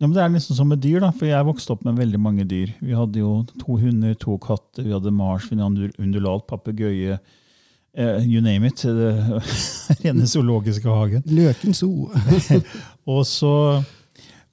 Ja, 0.00 0.06
men 0.08 0.14
Det 0.16 0.22
er 0.24 0.32
liksom 0.32 0.56
som 0.56 0.68
med 0.72 0.80
dyr, 0.82 1.00
da, 1.04 1.10
for 1.14 1.28
jeg 1.28 1.46
vokste 1.46 1.72
opp 1.76 1.84
med 1.86 1.96
veldig 2.00 2.18
mange 2.20 2.44
dyr. 2.48 2.72
Vi 2.80 2.96
hadde 2.96 3.20
jo 3.20 3.44
to 3.60 3.76
hunder, 3.80 4.14
to 4.18 4.36
katter, 4.42 4.82
vi 4.84 4.92
hadde 4.96 5.12
marsvin, 5.14 5.60
undu- 5.62 5.92
undulat, 6.00 6.46
papegøye, 6.50 7.18
eh, 7.96 8.24
you 8.26 8.42
name 8.44 8.66
it. 8.66 8.82
Den 8.82 9.40
rene 10.02 10.26
zoologiske 10.26 10.88
hagen. 10.88 11.22
Løken 11.26 11.74
zoo. 11.74 12.10
Og 13.14 13.26
så 13.28 13.82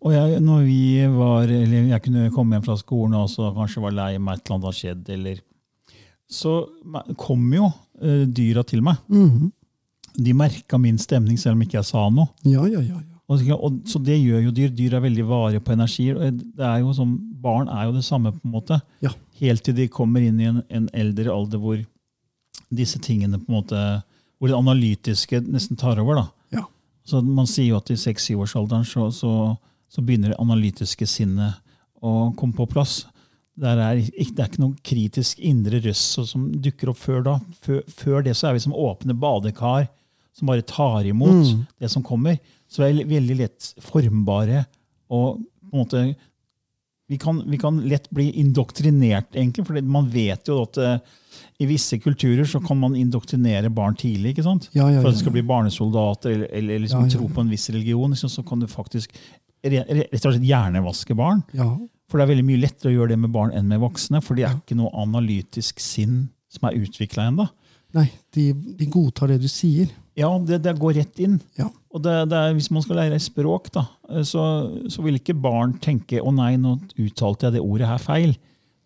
og 0.02 0.16
jeg, 0.16 0.40
når 0.42 0.62
vi 0.66 0.84
var, 1.14 1.46
eller 1.46 1.92
jeg 1.92 2.02
kunne 2.02 2.32
komme 2.34 2.58
hjem 2.58 2.64
fra 2.66 2.76
skolen 2.80 3.20
og 3.20 3.28
så 3.30 3.52
kanskje 3.54 3.84
var 3.84 3.94
lei 3.94 4.16
meg 4.18 4.40
et 4.40 4.48
eller 4.48 4.56
annet 4.56 4.68
hadde 4.68 4.80
skjedd, 4.80 5.12
eller 5.14 5.42
så 6.32 6.54
kom 7.22 7.44
jo 7.54 7.68
uh, 7.70 8.24
dyra 8.26 8.64
til 8.66 8.82
meg. 8.86 9.02
Mhm. 9.12 9.52
De 10.12 10.34
merka 10.36 10.80
min 10.82 10.98
stemning 11.00 11.38
selv 11.40 11.56
om 11.56 11.62
ikke 11.64 11.78
jeg 11.78 11.88
sa 11.88 12.08
noe. 12.12 12.32
Ja, 12.44 12.66
ja, 12.68 12.82
ja. 12.84 12.98
Og, 13.32 13.44
og, 13.56 13.78
så 13.88 14.02
det 14.04 14.18
gjør 14.18 14.42
jo 14.48 14.52
dyr. 14.52 14.74
Dyr 14.76 14.98
er 14.98 15.04
veldig 15.06 15.24
varige 15.30 15.62
på 15.64 15.72
energi. 15.72 16.10
og 16.12 16.42
Det 16.42 16.66
er 16.68 16.82
jo 16.82 16.92
som, 16.98 17.14
barn 17.40 17.70
er 17.72 17.86
jo 17.88 17.94
det 17.96 18.04
samme, 18.04 18.34
på 18.36 18.42
en 18.44 18.56
måte. 18.58 18.82
Ja. 19.06 19.14
Helt 19.40 19.64
til 19.64 19.78
de 19.78 19.88
kommer 19.88 20.26
inn 20.26 20.42
i 20.42 20.50
en, 20.50 20.60
en 20.68 20.90
eldre 20.92 21.32
alder 21.32 21.62
hvor 21.62 21.80
disse 22.72 23.00
tingene 23.04 23.38
på 23.40 23.50
en 23.52 23.58
måte, 23.60 23.82
hvor 24.40 24.48
det 24.52 24.58
analytiske 24.58 25.42
nesten 25.46 25.78
tar 25.78 26.00
over. 26.02 26.16
da. 26.16 26.26
Ja. 26.60 26.66
Så 27.06 27.22
Man 27.24 27.48
sier 27.50 27.72
jo 27.74 27.78
at 27.82 27.92
i 27.92 27.98
seks-syvårsalderen 28.00 28.86
så, 28.88 29.10
så, 29.14 29.58
så 29.92 30.02
begynner 30.02 30.34
det 30.34 30.40
analytiske 30.42 31.06
sinnet 31.08 31.60
å 32.02 32.32
komme 32.38 32.56
på 32.58 32.66
plass. 32.72 33.06
Er, 33.62 33.76
det 34.00 34.40
er 34.40 34.48
ikke 34.48 34.62
noen 34.64 34.78
kritisk 34.82 35.40
indre 35.46 35.82
røst 35.84 36.16
som 36.32 36.48
dukker 36.64 36.90
opp 36.90 36.98
før 36.98 37.22
da. 37.28 37.36
Før, 37.62 37.82
før 37.92 38.24
det 38.26 38.34
så 38.40 38.48
er 38.50 38.56
vi 38.58 38.64
som 38.64 38.74
åpne 38.74 39.14
badekar 39.14 39.90
som 40.34 40.48
bare 40.48 40.64
tar 40.66 41.06
imot 41.06 41.44
Mm. 41.44 41.66
det 41.80 41.90
som 41.92 42.02
kommer. 42.02 42.40
Så 42.72 42.82
vi 42.82 43.02
er 43.04 43.06
veldig 43.10 43.36
lett 43.38 43.74
formbare. 43.84 44.66
og 45.12 45.42
på 45.70 45.76
en 45.76 45.80
måte 45.84 46.16
vi 47.12 47.18
kan, 47.20 47.42
vi 47.52 47.58
kan 47.60 47.78
lett 47.92 48.08
bli 48.16 48.30
indoktrinert, 48.40 49.36
egentlig. 49.36 49.66
For 49.68 49.82
man 49.84 50.08
vet 50.14 50.48
jo 50.48 50.62
at 50.64 50.80
uh, 50.80 50.96
i 51.62 51.68
visse 51.70 52.00
kulturer 52.02 52.48
så 52.48 52.62
kan 52.64 52.80
man 52.80 52.96
indoktrinere 52.98 53.70
barn 53.74 53.96
tidlig. 54.00 54.32
ikke 54.36 54.46
sant? 54.48 54.70
Ja, 54.74 54.88
ja, 54.90 55.02
For 55.02 55.10
ja, 55.10 55.14
at 55.14 55.18
de 55.20 55.24
skal 55.26 55.36
bli 55.36 55.44
barnesoldater 55.52 56.32
eller, 56.38 56.50
eller 56.58 56.80
liksom 56.86 57.10
tro 57.12 57.28
på 57.36 57.44
en 57.44 57.52
viss 57.52 57.70
religion. 57.74 58.16
Liksom, 58.16 58.32
så 58.32 58.44
kan 58.48 58.64
du 58.64 58.68
faktisk 58.72 59.14
re- 59.64 59.84
re- 59.86 60.08
rett 60.08 60.26
og 60.26 60.34
slett 60.38 60.48
hjernevaske 60.48 61.18
barn. 61.20 61.44
ja. 61.58 61.74
For 62.12 62.20
det 62.20 62.26
er 62.26 62.32
veldig 62.34 62.44
mye 62.44 62.60
lettere 62.60 62.90
å 62.90 62.96
gjøre 62.98 63.14
det 63.14 63.22
med 63.24 63.32
barn 63.32 63.54
enn 63.56 63.70
med 63.72 63.80
voksne. 63.80 64.20
For 64.20 64.36
det 64.36 64.44
er 64.44 64.58
ikke 64.58 64.76
noe 64.76 64.90
analytisk 65.00 65.80
sinn 65.80 66.26
som 66.52 66.66
er 66.68 66.76
utvikla 66.82 67.30
ennå. 67.30 67.46
Nei, 67.96 68.04
de, 68.36 68.50
de 68.52 68.88
godtar 68.92 69.32
det 69.32 69.38
du 69.40 69.48
sier. 69.48 69.88
Ja, 70.20 70.30
det, 70.44 70.62
det 70.66 70.76
går 70.80 70.98
rett 71.00 71.20
inn. 71.24 71.40
Ja. 71.60 71.70
Og 71.92 72.04
det, 72.04 72.14
det 72.32 72.38
er, 72.38 72.54
Hvis 72.56 72.72
man 72.74 72.84
skal 72.84 73.00
lære 73.00 73.20
språk, 73.24 73.70
da, 73.76 73.86
eh, 74.12 74.24
så, 74.28 74.44
så 74.92 75.04
vil 75.06 75.20
ikke 75.20 75.38
barn 75.38 75.78
tenke 75.84 76.22
'å 76.22 76.34
nei, 76.36 76.56
nå 76.60 76.78
uttalte 77.00 77.48
jeg 77.48 77.58
det 77.58 77.64
ordet 77.64 77.88
her 77.88 78.02
feil'. 78.02 78.38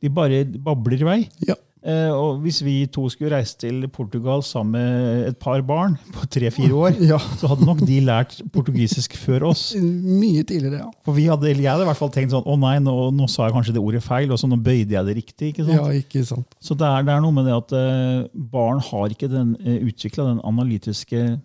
De 0.03 0.11
bare 0.13 0.43
babler 0.45 1.01
i 1.01 1.07
vei. 1.07 1.19
Ja. 1.47 1.55
Eh, 1.85 2.09
og 2.09 2.39
Hvis 2.41 2.63
vi 2.65 2.87
to 2.89 3.03
skulle 3.13 3.29
reise 3.35 3.57
til 3.61 3.83
Portugal 3.93 4.41
sammen 4.41 4.71
med 4.73 5.27
et 5.29 5.37
par 5.37 5.61
barn 5.61 5.97
på 6.15 6.25
tre-fire 6.33 6.73
år, 6.73 6.95
Ja. 7.11 7.19
så 7.37 7.51
hadde 7.51 7.65
nok 7.67 7.83
de 7.85 7.99
lært 8.01 8.39
portugisisk 8.53 9.13
før 9.21 9.43
oss. 9.51 9.67
Mye 10.21 10.41
tidligere, 10.43 10.79
ja. 10.81 10.89
For 11.05 11.13
vi 11.13 11.27
hadde, 11.29 11.51
Jeg 11.53 11.69
hadde 11.69 11.85
i 11.85 11.89
hvert 11.91 11.99
fall 11.99 12.09
tenkt 12.15 12.33
sånn 12.33 12.41
'å 12.45 12.57
nei, 12.57 12.79
nå, 12.81 12.95
nå 13.13 13.27
sa 13.29 13.45
jeg 13.45 13.53
kanskje 13.53 13.73
det 13.77 13.83
ordet 13.85 14.01
feil', 14.01 14.31
og 14.33 14.39
så 14.41 14.49
nå 14.49 14.57
bøyde 14.57 14.97
jeg 14.97 15.05
det 15.05 15.15
riktig. 15.19 15.51
ikke 15.53 15.65
sant? 15.67 15.77
Ja, 15.77 15.89
ikke 16.01 16.25
sant. 16.25 16.55
Så 16.59 16.73
det 16.73 16.87
er, 16.89 17.03
det 17.05 17.13
er 17.13 17.21
noe 17.21 17.31
med 17.37 17.45
det 17.45 17.53
at 17.53 17.71
eh, 17.77 18.27
barn 18.33 18.79
har 18.81 19.09
ikke 19.13 19.29
den, 19.29 19.53
uh, 19.61 19.77
utvikla 19.85 20.25
den 20.31 20.41
analytiske 20.43 21.39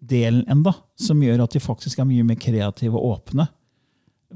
delen 0.00 0.44
enda, 0.48 0.72
som 0.96 1.20
gjør 1.20 1.42
at 1.44 1.52
de 1.52 1.60
faktisk 1.60 1.98
er 2.00 2.08
mye 2.08 2.24
mer 2.24 2.36
kreative 2.40 2.96
og 2.96 3.18
åpne. 3.28 3.48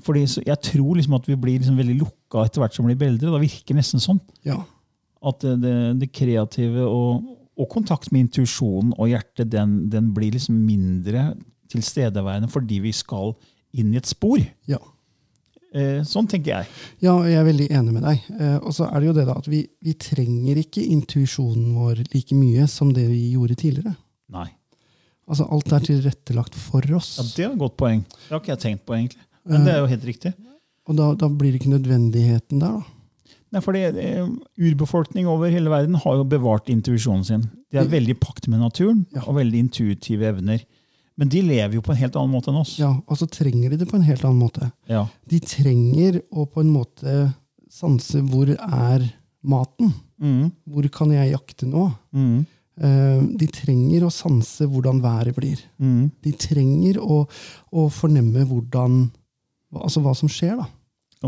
Fordi 0.05 0.27
så, 0.27 0.43
Jeg 0.47 0.61
tror 0.63 0.95
liksom 0.97 1.15
at 1.17 1.27
vi 1.27 1.35
blir 1.37 1.59
liksom 1.59 1.77
veldig 1.81 1.97
lukka 1.99 2.45
etter 2.45 2.61
hvert 2.61 2.75
som 2.77 2.87
vi 2.87 2.95
blir 2.95 3.09
eldre. 3.09 3.33
Det 3.33 3.41
virker 3.49 3.75
nesten 3.75 4.01
sånn. 4.01 4.21
Ja. 4.45 4.61
At 5.21 5.45
det, 5.45 5.75
det, 6.01 6.09
kreative 6.17 6.87
og, 6.89 7.27
og 7.61 7.69
kontakt 7.73 8.09
med 8.13 8.29
intuisjonen 8.29 8.95
og 8.97 9.11
hjertet, 9.11 9.51
den, 9.53 9.83
den 9.93 10.15
blir 10.17 10.33
liksom 10.33 10.57
mindre 10.65 11.35
tilstedeværende 11.71 12.49
fordi 12.51 12.81
vi 12.87 12.93
skal 12.97 13.35
inn 13.77 13.93
i 13.93 14.01
et 14.01 14.09
spor. 14.09 14.41
Ja. 14.71 14.81
Eh, 15.71 16.01
sånn 16.09 16.27
tenker 16.31 16.57
jeg. 16.57 16.71
Ja, 17.05 17.13
jeg 17.29 17.39
er 17.39 17.47
veldig 17.47 17.69
enig 17.79 17.93
med 17.95 18.07
deg. 18.09 18.25
Eh, 18.35 18.57
og 18.59 18.73
så 18.75 18.89
er 18.89 18.97
det 18.99 19.11
jo 19.11 19.17
det 19.21 19.27
da 19.29 19.37
at 19.39 19.51
vi, 19.51 19.61
vi 19.85 19.95
trenger 20.01 20.59
ikke 20.65 20.83
intuisjonen 20.97 21.77
vår 21.77 22.01
like 22.11 22.35
mye 22.39 22.67
som 22.71 22.91
det 22.97 23.07
vi 23.13 23.29
gjorde 23.37 23.59
tidligere. 23.61 23.95
Nei. 24.35 24.49
Altså 25.31 25.47
Alt 25.55 25.71
er 25.77 25.85
tilrettelagt 25.87 26.57
for 26.59 26.87
oss. 26.99 27.13
Ja, 27.21 27.27
Det 27.37 27.45
er 27.45 27.53
et 27.53 27.61
godt 27.61 27.77
poeng. 27.79 28.01
Det 28.03 28.33
har 28.33 28.41
ikke 28.43 28.55
jeg 28.57 28.63
tenkt 28.65 28.87
på, 28.89 28.97
egentlig. 28.97 29.23
Men 29.47 29.67
det 29.67 29.77
er 29.77 29.85
jo 29.85 29.91
helt 29.93 30.09
riktig. 30.09 30.33
Og 30.91 30.97
da, 30.99 31.13
da 31.15 31.29
blir 31.31 31.53
det 31.53 31.61
ikke 31.61 31.77
nødvendigheten 31.77 32.63
der, 32.63 32.81
da. 32.81 32.97
Nei, 33.51 33.61
fordi 33.65 33.81
eh, 33.99 34.27
Urbefolkning 34.63 35.27
over 35.27 35.51
hele 35.51 35.71
verden 35.73 35.97
har 35.99 36.19
jo 36.21 36.25
bevart 36.25 36.69
intuisjonen 36.71 37.25
sin. 37.27 37.49
De 37.73 37.79
er 37.81 37.89
veldig 37.91 38.15
i 38.15 38.21
pakt 38.23 38.47
med 38.49 38.61
naturen 38.63 39.07
Ja. 39.15 39.25
og 39.27 39.35
veldig 39.41 39.59
intuitive 39.67 40.29
evner. 40.29 40.63
Men 41.19 41.29
de 41.29 41.43
lever 41.43 41.75
jo 41.75 41.83
på 41.85 41.91
en 41.93 41.99
helt 42.01 42.15
annen 42.17 42.31
måte 42.33 42.49
enn 42.53 42.61
oss. 42.61 42.77
Ja, 42.79 42.93
Og 43.09 43.19
så 43.19 43.27
trenger 43.29 43.71
de 43.71 43.77
det 43.83 43.89
på 43.91 43.97
en 43.99 44.07
helt 44.07 44.23
annen 44.25 44.39
måte. 44.41 44.71
Ja. 44.89 45.07
De 45.29 45.41
trenger 45.41 46.23
å 46.33 46.47
på 46.49 46.61
en 46.63 46.71
måte 46.73 47.35
sanse 47.71 48.23
hvor 48.31 48.49
er 48.55 49.05
maten? 49.43 49.93
Mm, 50.21 50.51
Hvor 50.69 50.89
kan 50.93 51.11
jeg 51.13 51.33
jakte 51.35 51.67
nå? 51.67 51.91
mm, 52.15 52.47
Eh, 52.81 53.21
de 53.37 53.47
trenger 53.53 54.07
å 54.07 54.11
sanse 54.15 54.65
hvordan 54.65 55.03
været 55.03 55.35
blir. 55.37 55.59
mm. 55.79 56.11
De 56.23 56.31
trenger 56.33 56.97
å, 57.03 57.27
å 57.73 57.89
fornemme 57.93 58.47
hvordan 58.49 59.11
Altså 59.75 60.01
hva 60.03 60.15
som 60.17 60.29
skjer, 60.29 60.57
da. 60.57 60.65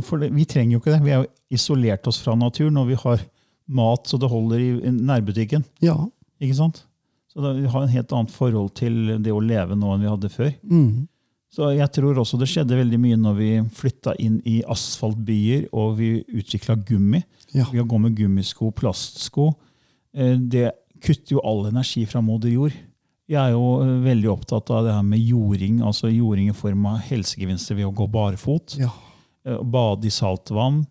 For 0.00 0.18
vi 0.24 0.44
trenger 0.48 0.72
jo 0.78 0.80
ikke 0.80 0.94
det. 0.94 1.02
Vi 1.04 1.12
har 1.12 1.24
jo 1.26 1.30
isolert 1.52 2.06
oss 2.08 2.22
fra 2.24 2.34
naturen, 2.38 2.78
og 2.80 2.88
vi 2.88 2.96
har 2.96 3.20
mat 3.68 4.08
så 4.08 4.18
det 4.18 4.30
holder 4.32 4.58
i 4.64 4.70
i 4.88 4.90
nærbutikken. 4.96 5.64
Ja. 5.84 5.98
Ikke 6.40 6.56
sant? 6.56 6.84
Så 7.32 7.40
da, 7.44 7.52
Vi 7.52 7.66
har 7.68 7.82
en 7.82 7.92
helt 7.92 8.12
annet 8.12 8.30
forhold 8.32 8.72
til 8.74 9.18
det 9.22 9.32
å 9.32 9.40
leve 9.40 9.76
nå 9.76 9.92
enn 9.94 10.00
vi 10.04 10.08
hadde 10.10 10.30
før. 10.32 10.52
Mm. 10.64 11.08
Så 11.52 11.68
jeg 11.76 11.88
tror 11.92 12.16
også 12.22 12.38
det 12.40 12.48
skjedde 12.48 12.76
veldig 12.78 12.98
mye 13.00 13.16
når 13.20 13.34
vi 13.36 13.50
flytta 13.76 14.14
inn 14.24 14.38
i 14.48 14.62
asfaltbyer 14.72 15.66
og 15.76 15.98
vi 15.98 16.24
utvikla 16.32 16.78
gummi. 16.88 17.20
Ja. 17.52 17.66
Vi 17.68 17.76
har 17.80 17.84
gått 17.88 18.00
med 18.06 18.16
gummisko, 18.16 18.70
plastsko. 18.72 19.50
Eh, 20.16 20.36
Det 20.40 20.70
kutter 21.02 21.36
jo 21.36 21.40
all 21.44 21.66
energi 21.68 22.06
fra 22.08 22.22
moder 22.24 22.48
jord. 22.48 22.72
Jeg 23.28 23.36
er 23.40 23.52
jo 23.52 23.82
eh, 23.84 23.92
veldig 24.04 24.30
opptatt 24.32 24.70
av 24.72 24.84
det 24.88 24.92
her 24.96 25.02
med 25.04 25.20
jording, 25.20 25.82
altså 25.84 26.08
jording 26.08 26.48
i 26.48 26.56
form 26.56 26.86
av 26.86 27.00
helsegevinster 27.04 27.76
ved 27.76 27.84
å 27.90 27.92
gå 27.96 28.08
barfot. 28.08 28.76
Ja. 28.80 28.88
Eh, 29.46 29.62
Bade 29.62 30.06
i 30.06 30.10
saltvann, 30.10 30.84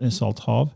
eh, 0.00 0.10
salt 0.10 0.38
hav. 0.46 0.70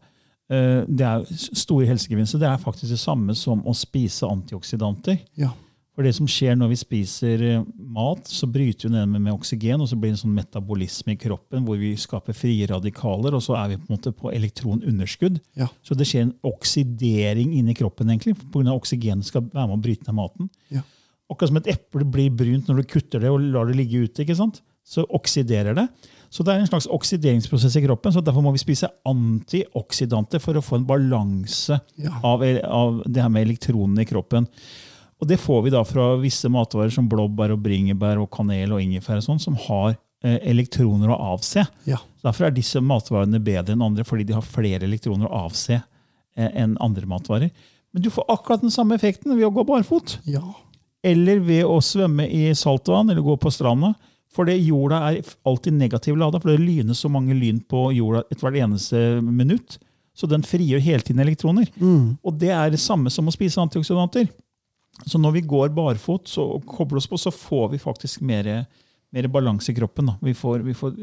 Eh, 0.50 0.85
Det 0.88 1.00
er 1.06 1.24
store 1.54 1.87
helsegevinster. 1.87 2.38
Det 2.42 2.48
er 2.48 2.58
faktisk 2.62 2.90
det 2.92 3.00
samme 3.02 3.35
som 3.38 3.62
å 3.62 3.74
spise 3.74 4.28
antioksidanter. 4.28 5.20
Ja. 5.37 5.52
For 5.94 6.02
det 6.06 6.14
som 6.16 6.24
skjer 6.26 6.54
når 6.56 6.70
vi 6.70 6.76
spiser 6.80 7.42
mat, 7.76 8.24
så 8.24 8.46
bryter 8.48 8.88
vi 8.88 8.94
ned 8.94 9.08
med, 9.12 9.20
med 9.26 9.35
oksygen, 9.35 9.78
og 9.85 9.88
så 9.90 9.96
blir 10.00 10.08
det 10.08 10.16
en 10.16 10.22
sånn 10.22 10.35
metabolisme 10.38 11.12
i 11.12 11.18
kroppen 11.20 11.66
hvor 11.66 11.76
vi 11.76 11.90
skaper 12.00 12.32
frie 12.32 12.64
radikaler, 12.66 13.35
og 13.37 13.42
så 13.44 13.58
er 13.61 13.68
vi 13.68 13.76
på 13.76 13.90
en 13.90 13.98
måte 13.98 14.12
på 14.16 14.32
elektronunderskudd. 14.32 15.37
Ja. 15.61 15.68
Så 15.85 15.92
det 15.94 16.06
skjer 16.08 16.22
en 16.30 16.35
oksidering 16.48 17.52
inni 17.58 17.74
kroppen, 17.76 18.08
egentlig, 18.08 18.38
pga. 18.52 18.72
oksygenet 18.72 19.28
skal 19.28 19.44
være 19.52 19.68
med 19.68 19.76
å 19.76 19.82
bryte 19.85 20.08
ned 20.08 20.16
maten. 20.16 20.48
Ja. 20.72 20.80
Akkurat 21.30 21.52
som 21.52 21.61
et 21.61 21.68
eple 21.74 22.04
blir 22.08 22.32
brunt 22.40 22.68
når 22.68 22.80
du 22.80 22.88
kutter 22.96 23.20
det 23.20 23.30
og 23.32 23.40
lar 23.52 23.68
det 23.68 23.76
ligge 23.76 24.06
ute. 24.06 24.24
ikke 24.24 24.37
sant? 24.37 24.62
Så 24.85 25.04
oksiderer 25.12 25.76
det. 25.76 25.87
Så 26.33 26.45
det 26.47 26.55
er 26.55 26.62
en 26.62 26.68
slags 26.71 26.87
oksideringsprosess 26.88 27.75
i 27.77 27.83
kroppen, 27.85 28.12
så 28.14 28.23
derfor 28.25 28.40
må 28.45 28.55
vi 28.55 28.61
spise 28.62 28.88
antioksidanter 29.09 30.40
for 30.40 30.57
å 30.57 30.62
få 30.64 30.79
en 30.81 30.87
balanse 30.88 31.77
Ja. 32.01 32.14
av, 32.25 32.42
av 32.64 33.03
det 33.05 33.21
her 33.21 33.29
med 33.29 33.45
elektronene 33.47 34.03
i 34.03 34.09
kroppen. 34.09 34.47
Og 35.21 35.29
det 35.29 35.38
får 35.38 35.61
vi 35.66 35.71
da 35.75 35.85
fra 35.87 36.16
visse 36.18 36.49
matvarer 36.51 36.90
som 36.90 37.09
blåbær, 37.09 37.53
og 37.55 37.61
bringebær, 37.62 38.18
og 38.18 38.31
kanel 38.35 38.73
og 38.75 38.81
ingefær, 38.83 39.21
og 39.21 39.27
sånn, 39.27 39.42
som 39.45 39.59
har 39.68 39.92
eh, 40.25 40.38
elektroner 40.51 41.12
å 41.12 41.21
avse. 41.35 41.66
Ja. 41.87 42.01
Derfor 42.25 42.49
er 42.49 42.57
disse 42.57 42.81
matvarene 42.83 43.38
bedre 43.42 43.77
enn 43.77 43.85
andre, 43.85 44.07
fordi 44.09 44.25
de 44.31 44.35
har 44.38 44.42
flere 44.47 44.88
elektroner 44.88 45.29
å 45.29 45.45
avse 45.47 45.77
eh, 45.77 46.49
enn 46.59 46.79
andre 46.81 47.07
matvarer. 47.07 47.53
Men 47.92 48.03
du 48.03 48.09
får 48.11 48.25
akkurat 48.33 48.64
den 48.64 48.73
samme 48.73 48.97
effekten 48.97 49.37
ved 49.37 49.45
å 49.47 49.53
gå 49.53 49.66
barfot 49.68 50.16
ja. 50.25 50.40
eller 51.05 51.42
ved 51.45 51.66
å 51.68 51.77
svømme 51.85 52.25
i 52.25 52.47
saltvann 52.57 53.12
eller 53.12 53.21
gå 53.23 53.37
på 53.37 53.53
stranda. 53.53 53.92
For 54.33 54.49
det 54.49 54.59
jorda 54.64 55.03
er 55.11 55.33
alltid 55.49 55.77
negativ 55.77 56.16
lada, 56.16 56.40
for 56.40 56.53
det 56.53 56.62
lynes 56.64 57.03
så 57.05 57.11
mange 57.12 57.37
lyn 57.37 57.61
på 57.68 57.90
jorda 57.92 58.25
et 58.33 58.40
hvert 58.40 58.61
eneste 58.64 59.01
minutt. 59.25 59.77
Så 60.16 60.29
den 60.29 60.45
frigjør 60.45 60.81
hele 60.85 61.05
tiden 61.05 61.21
elektroner. 61.25 61.68
Og 62.25 62.38
det 62.40 62.53
er 62.53 62.73
det 62.73 62.81
samme 62.81 63.12
som 63.12 63.29
å 63.29 63.35
spise 63.35 63.61
antioksidanter. 63.61 64.29
Så 65.09 65.21
når 65.21 65.38
vi 65.38 65.45
går 65.49 65.73
barfot 65.73 66.29
så 66.29 66.45
og 66.57 66.66
kobler 66.68 67.01
oss 67.01 67.09
på, 67.09 67.21
så 67.21 67.33
får 67.33 67.71
vi 67.73 67.81
faktisk 67.81 68.25
mer, 68.29 68.49
mer 69.12 69.29
balanse 69.33 69.73
i 69.73 69.77
kroppen. 69.77 70.11
Da. 70.11 70.18
Vi, 70.21 70.35
får, 70.37 70.64
vi 70.66 70.77
får, 70.77 70.97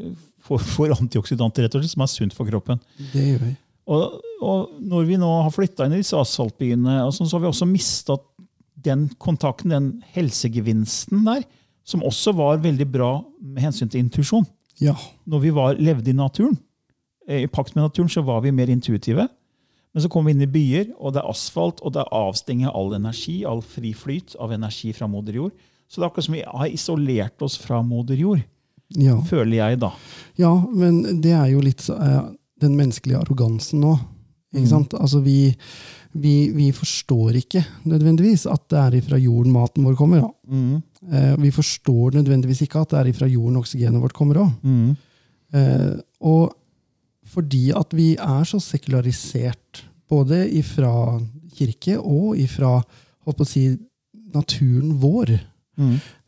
får, 0.46 0.66
får 0.76 0.94
antioksidanter 0.98 1.66
rett 1.66 1.74
og 1.74 1.82
slett, 1.82 1.94
som 1.96 2.06
er 2.06 2.12
sunt 2.12 2.36
for 2.36 2.50
kroppen. 2.50 2.82
Det 3.12 3.24
gjør 3.32 3.42
vi. 3.48 3.54
Og, 3.90 4.20
og 4.46 4.76
når 4.86 5.08
vi 5.08 5.18
nå 5.18 5.30
har 5.42 5.54
flytta 5.54 5.86
inn 5.86 5.96
i 5.96 6.02
disse 6.04 6.18
asfaltbyene, 6.18 7.00
sånn, 7.14 7.26
så 7.26 7.38
har 7.38 7.42
vi 7.42 7.50
også 7.50 7.66
mista 7.66 8.18
den 8.80 9.08
kontakten, 9.20 9.74
den 9.74 9.88
helsegevinsten 10.14 11.26
der, 11.26 11.42
som 11.84 12.02
også 12.06 12.32
var 12.36 12.60
veldig 12.62 12.86
bra 12.92 13.10
med 13.40 13.62
hensyn 13.64 13.88
til 13.90 14.00
intuisjon. 14.04 14.46
Ja. 14.80 14.94
Når 15.26 15.40
vi 15.44 15.50
var, 15.56 15.74
levde 15.80 16.10
i 16.10 16.16
naturen, 16.16 16.58
eh, 17.28 17.42
i 17.44 17.46
pakt 17.50 17.74
med 17.76 17.84
naturen, 17.84 18.08
så 18.08 18.22
var 18.24 18.40
vi 18.44 18.50
mer 18.54 18.70
intuitive. 18.72 19.28
Men 19.94 20.02
så 20.04 20.08
kom 20.08 20.24
vi 20.28 20.32
inn 20.36 20.42
i 20.44 20.46
byer, 20.46 20.92
og 21.00 21.12
det 21.16 21.22
er 21.24 21.30
asfalt, 21.32 21.80
og 21.82 21.92
det 21.96 22.04
er 22.04 22.12
avstenging 22.14 22.68
av 22.70 22.76
all 22.78 22.94
energi, 22.94 23.40
all 23.44 23.60
fri 23.62 23.90
flyt 23.92 24.36
av 24.38 24.52
energi 24.54 24.92
fra 24.94 25.08
moder 25.10 25.34
jord. 25.40 25.52
Så 25.90 25.98
det 25.98 26.04
er 26.04 26.10
akkurat 26.12 26.24
som 26.28 26.34
vi 26.36 26.44
har 26.46 26.70
isolert 26.70 27.42
oss 27.42 27.56
fra 27.58 27.82
moder 27.82 28.14
jord, 28.16 28.44
Ja. 28.96 29.16
føler 29.22 29.56
jeg 29.56 29.78
da. 29.80 29.92
ja, 30.38 30.52
men 30.72 31.20
det 31.22 31.30
er 31.32 31.46
jo 31.52 31.60
litt 31.60 31.88
eh, 31.90 32.22
den 32.60 32.76
menneskelige 32.76 33.18
arrogansen 33.18 33.80
nå. 33.80 33.96
Ikke 34.54 34.66
sant? 34.68 34.94
Altså, 34.94 35.20
vi, 35.22 35.54
vi, 36.12 36.50
vi 36.50 36.70
forstår 36.74 37.36
ikke 37.38 37.62
nødvendigvis 37.86 38.46
at 38.50 38.64
det 38.72 38.78
er 38.80 38.96
ifra 38.98 39.18
jorden 39.20 39.52
maten 39.54 39.84
vår 39.86 39.94
kommer. 39.98 40.24
Mm. 40.48 40.80
Eh, 41.12 41.34
vi 41.38 41.50
forstår 41.54 42.16
nødvendigvis 42.18 42.64
ikke 42.66 42.82
at 42.82 42.90
det 42.90 42.98
er 42.98 43.10
ifra 43.12 43.28
jorden 43.30 43.60
oksygenet 43.60 44.02
vårt 44.02 44.16
kommer 44.16 44.42
òg. 44.42 44.50
Eh, 45.54 45.94
og 46.26 46.56
fordi 47.30 47.70
at 47.76 47.94
vi 47.94 48.16
er 48.16 48.44
så 48.44 48.58
sekularisert, 48.62 49.84
både 50.10 50.42
ifra 50.58 51.20
kirke 51.54 51.94
og 52.00 52.34
ifra 52.38 52.80
holdt 53.22 53.38
på 53.38 53.46
å 53.46 53.48
si, 53.48 53.68
naturen 54.34 54.96
vår, 55.02 55.36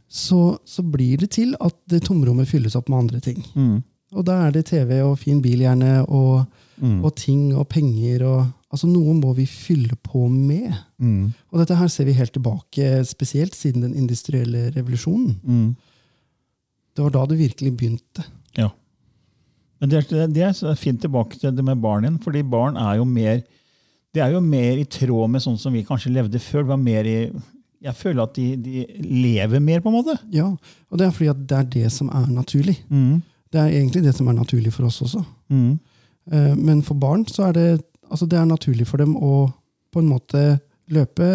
så, 0.06 0.58
så 0.64 0.82
blir 0.86 1.18
det 1.22 1.32
til 1.34 1.56
at 1.58 1.74
det 1.90 2.04
tomrommet 2.06 2.46
fylles 2.50 2.76
opp 2.78 2.88
med 2.90 2.98
andre 2.98 3.20
ting. 3.24 3.42
Og 4.12 4.26
da 4.28 4.44
er 4.46 4.54
det 4.54 4.66
TV 4.70 5.00
og 5.02 5.16
fin 5.18 5.40
bil 5.42 5.64
gjerne, 5.64 6.04
og, 6.06 6.44
og 6.82 7.14
ting 7.18 7.50
og 7.56 7.66
penger 7.72 8.26
og 8.28 8.40
Altså 8.72 8.88
noe 8.88 9.12
må 9.18 9.34
vi 9.36 9.44
fylle 9.46 9.96
på 10.00 10.26
med. 10.32 10.72
Og 11.52 11.60
dette 11.60 11.76
her 11.76 11.90
ser 11.92 12.08
vi 12.08 12.16
helt 12.16 12.32
tilbake, 12.32 13.04
spesielt 13.04 13.54
siden 13.54 13.84
den 13.84 13.94
industrielle 13.94 14.70
revolusjonen. 14.72 15.74
Det 16.96 17.04
var 17.04 17.12
da 17.12 17.26
det 17.28 17.36
virkelig 17.40 17.72
begynte. 17.76 18.24
Ja. 18.56 18.70
Men 19.80 19.92
det 19.92 20.06
det 20.32 20.46
er 20.46 20.74
fint 20.80 21.00
tilbake 21.04 21.36
til 21.36 21.52
det 21.52 21.64
med 21.64 21.82
barn 21.84 22.04
igjen, 22.06 22.20
fordi 22.24 22.42
barn 22.42 22.76
er 22.80 22.96
jo 22.96 23.04
mer 23.04 23.42
det 24.12 24.20
er 24.20 24.34
jo 24.34 24.40
mer 24.44 24.76
i 24.76 24.84
tråd 24.84 25.30
med 25.32 25.40
sånn 25.40 25.58
som 25.60 25.72
vi 25.72 25.84
kanskje 25.88 26.12
levde 26.12 26.40
før. 26.42 26.66
Var 26.68 26.80
mer 26.80 27.06
i, 27.08 27.16
jeg 27.82 27.96
føler 27.96 28.26
at 28.26 28.34
de, 28.36 28.56
de 28.60 28.82
lever 29.00 29.60
mer, 29.64 29.80
på 29.80 29.88
en 29.88 29.96
måte. 29.96 30.18
Ja, 30.32 30.50
Og 30.90 31.00
det 31.00 31.06
er 31.06 31.14
fordi 31.16 31.32
det 31.48 31.56
er 31.56 31.70
det 31.76 31.92
som 31.94 32.10
er 32.12 32.26
naturlig. 32.28 32.76
Det 33.52 33.60
er 33.60 33.72
egentlig 33.72 34.02
det 34.04 34.12
som 34.16 34.28
er 34.28 34.36
naturlig 34.36 34.72
for 34.72 34.88
oss 34.88 35.00
også. 35.04 35.24
Mm. 35.48 35.78
Men 36.60 36.82
for 36.84 36.94
barn 36.94 37.24
så 37.28 37.48
er 37.48 37.56
det, 37.56 37.64
altså 38.12 38.28
det 38.28 38.38
er 38.38 38.48
naturlig 38.48 38.86
for 38.88 39.02
dem 39.02 39.16
å 39.16 39.48
på 39.92 40.00
en 40.00 40.08
måte 40.08 40.42
løpe 40.92 41.26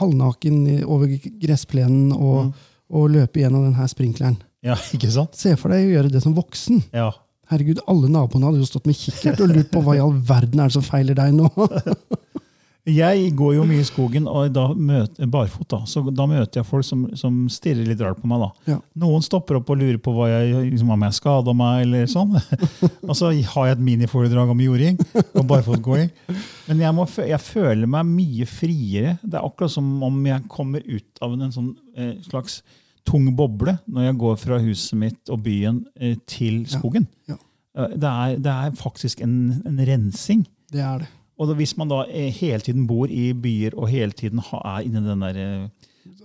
halvnaken 0.00 0.84
over 0.84 1.10
gressplenen 1.40 2.12
og, 2.14 2.52
og 2.92 3.10
løpe 3.14 3.42
gjennom 3.42 3.66
denne 3.68 3.88
sprinkleren. 3.90 4.38
Ja, 4.64 4.76
ikke 4.94 5.10
sant? 5.12 5.36
Se 5.38 5.56
for 5.60 5.72
deg 5.72 5.88
å 5.88 5.94
gjøre 5.96 6.12
det 6.12 6.22
som 6.24 6.36
voksen. 6.36 6.82
Ja. 6.96 7.10
Herregud, 7.50 7.82
alle 7.90 8.10
naboene 8.12 8.46
hadde 8.46 8.62
jo 8.62 8.68
stått 8.68 8.86
med 8.86 8.98
kikkert 8.98 9.40
og 9.42 9.50
lurt 9.50 9.70
på 9.72 9.82
hva 9.82 9.96
i 9.96 10.02
all 10.02 10.14
verden 10.14 10.60
er 10.62 10.70
det 10.70 10.76
som 10.76 10.86
feiler 10.86 11.18
deg 11.18 11.34
nå. 11.34 11.48
Jeg 12.90 13.30
går 13.38 13.54
jo 13.56 13.64
mye 13.68 13.82
i 13.82 13.86
skogen, 13.86 14.26
og 14.30 14.50
da 14.54 14.66
møter, 14.74 15.28
barfot, 15.30 15.66
da. 15.70 15.80
Så 15.88 16.02
da 16.10 16.26
møter 16.30 16.60
jeg 16.60 16.68
folk 16.68 16.86
som, 16.86 17.06
som 17.18 17.36
stirrer 17.52 17.88
litt 17.88 18.02
rart 18.04 18.20
på 18.20 18.30
meg. 18.30 18.42
da. 18.42 18.74
Ja. 18.74 18.78
Noen 19.02 19.24
stopper 19.24 19.60
opp 19.60 19.70
og 19.72 19.80
lurer 19.80 20.00
på 20.02 20.14
hva 20.16 20.28
jeg, 20.30 20.70
liksom, 20.70 20.92
om 20.94 21.06
jeg 21.06 21.18
skada 21.18 21.54
meg, 21.56 21.84
eller 21.86 22.10
sånn. 22.10 22.36
og 23.08 23.14
så 23.18 23.30
har 23.32 23.70
jeg 23.70 23.78
et 23.78 23.84
miniforedrag 23.90 24.52
om 24.54 24.64
jording 24.64 25.00
og 25.14 25.44
barfotgåing. 25.50 26.10
Men 26.68 26.84
jeg, 26.84 26.96
må, 26.96 27.06
jeg 27.30 27.42
føler 27.44 27.90
meg 27.90 28.10
mye 28.10 28.48
friere. 28.50 29.16
Det 29.22 29.36
er 29.38 29.46
akkurat 29.46 29.74
som 29.76 29.90
om 30.06 30.20
jeg 30.28 30.46
kommer 30.50 30.84
ut 30.86 31.24
av 31.24 31.36
en 31.36 31.54
sånn 31.54 31.72
eh, 31.96 32.16
slags 32.26 32.60
tung 33.08 33.30
boble 33.36 33.78
når 33.90 34.10
jeg 34.10 34.18
går 34.20 34.36
fra 34.40 34.58
huset 34.62 34.98
mitt 35.00 35.32
og 35.32 35.40
byen 35.46 35.84
eh, 36.00 36.18
til 36.28 36.62
skogen. 36.70 37.08
Ja. 37.30 37.38
Ja. 37.78 37.86
Det, 37.94 38.10
er, 38.10 38.36
det 38.42 38.50
er 38.50 38.76
faktisk 38.78 39.22
en, 39.24 39.62
en 39.66 39.78
rensing. 39.86 40.44
Det 40.72 40.82
er 40.82 41.04
det. 41.04 41.10
Og 41.40 41.54
hvis 41.56 41.72
man 41.80 41.88
da 41.88 42.02
eh, 42.12 42.28
hele 42.36 42.60
tiden 42.60 42.84
bor 42.88 43.08
i 43.08 43.30
byer 43.32 43.72
og 43.80 43.88
hele 43.88 44.12
tiden 44.12 44.42
er 44.60 44.82
inni 44.84 45.00
den 45.00 45.22
der 45.24 45.38
eh, 45.40 45.68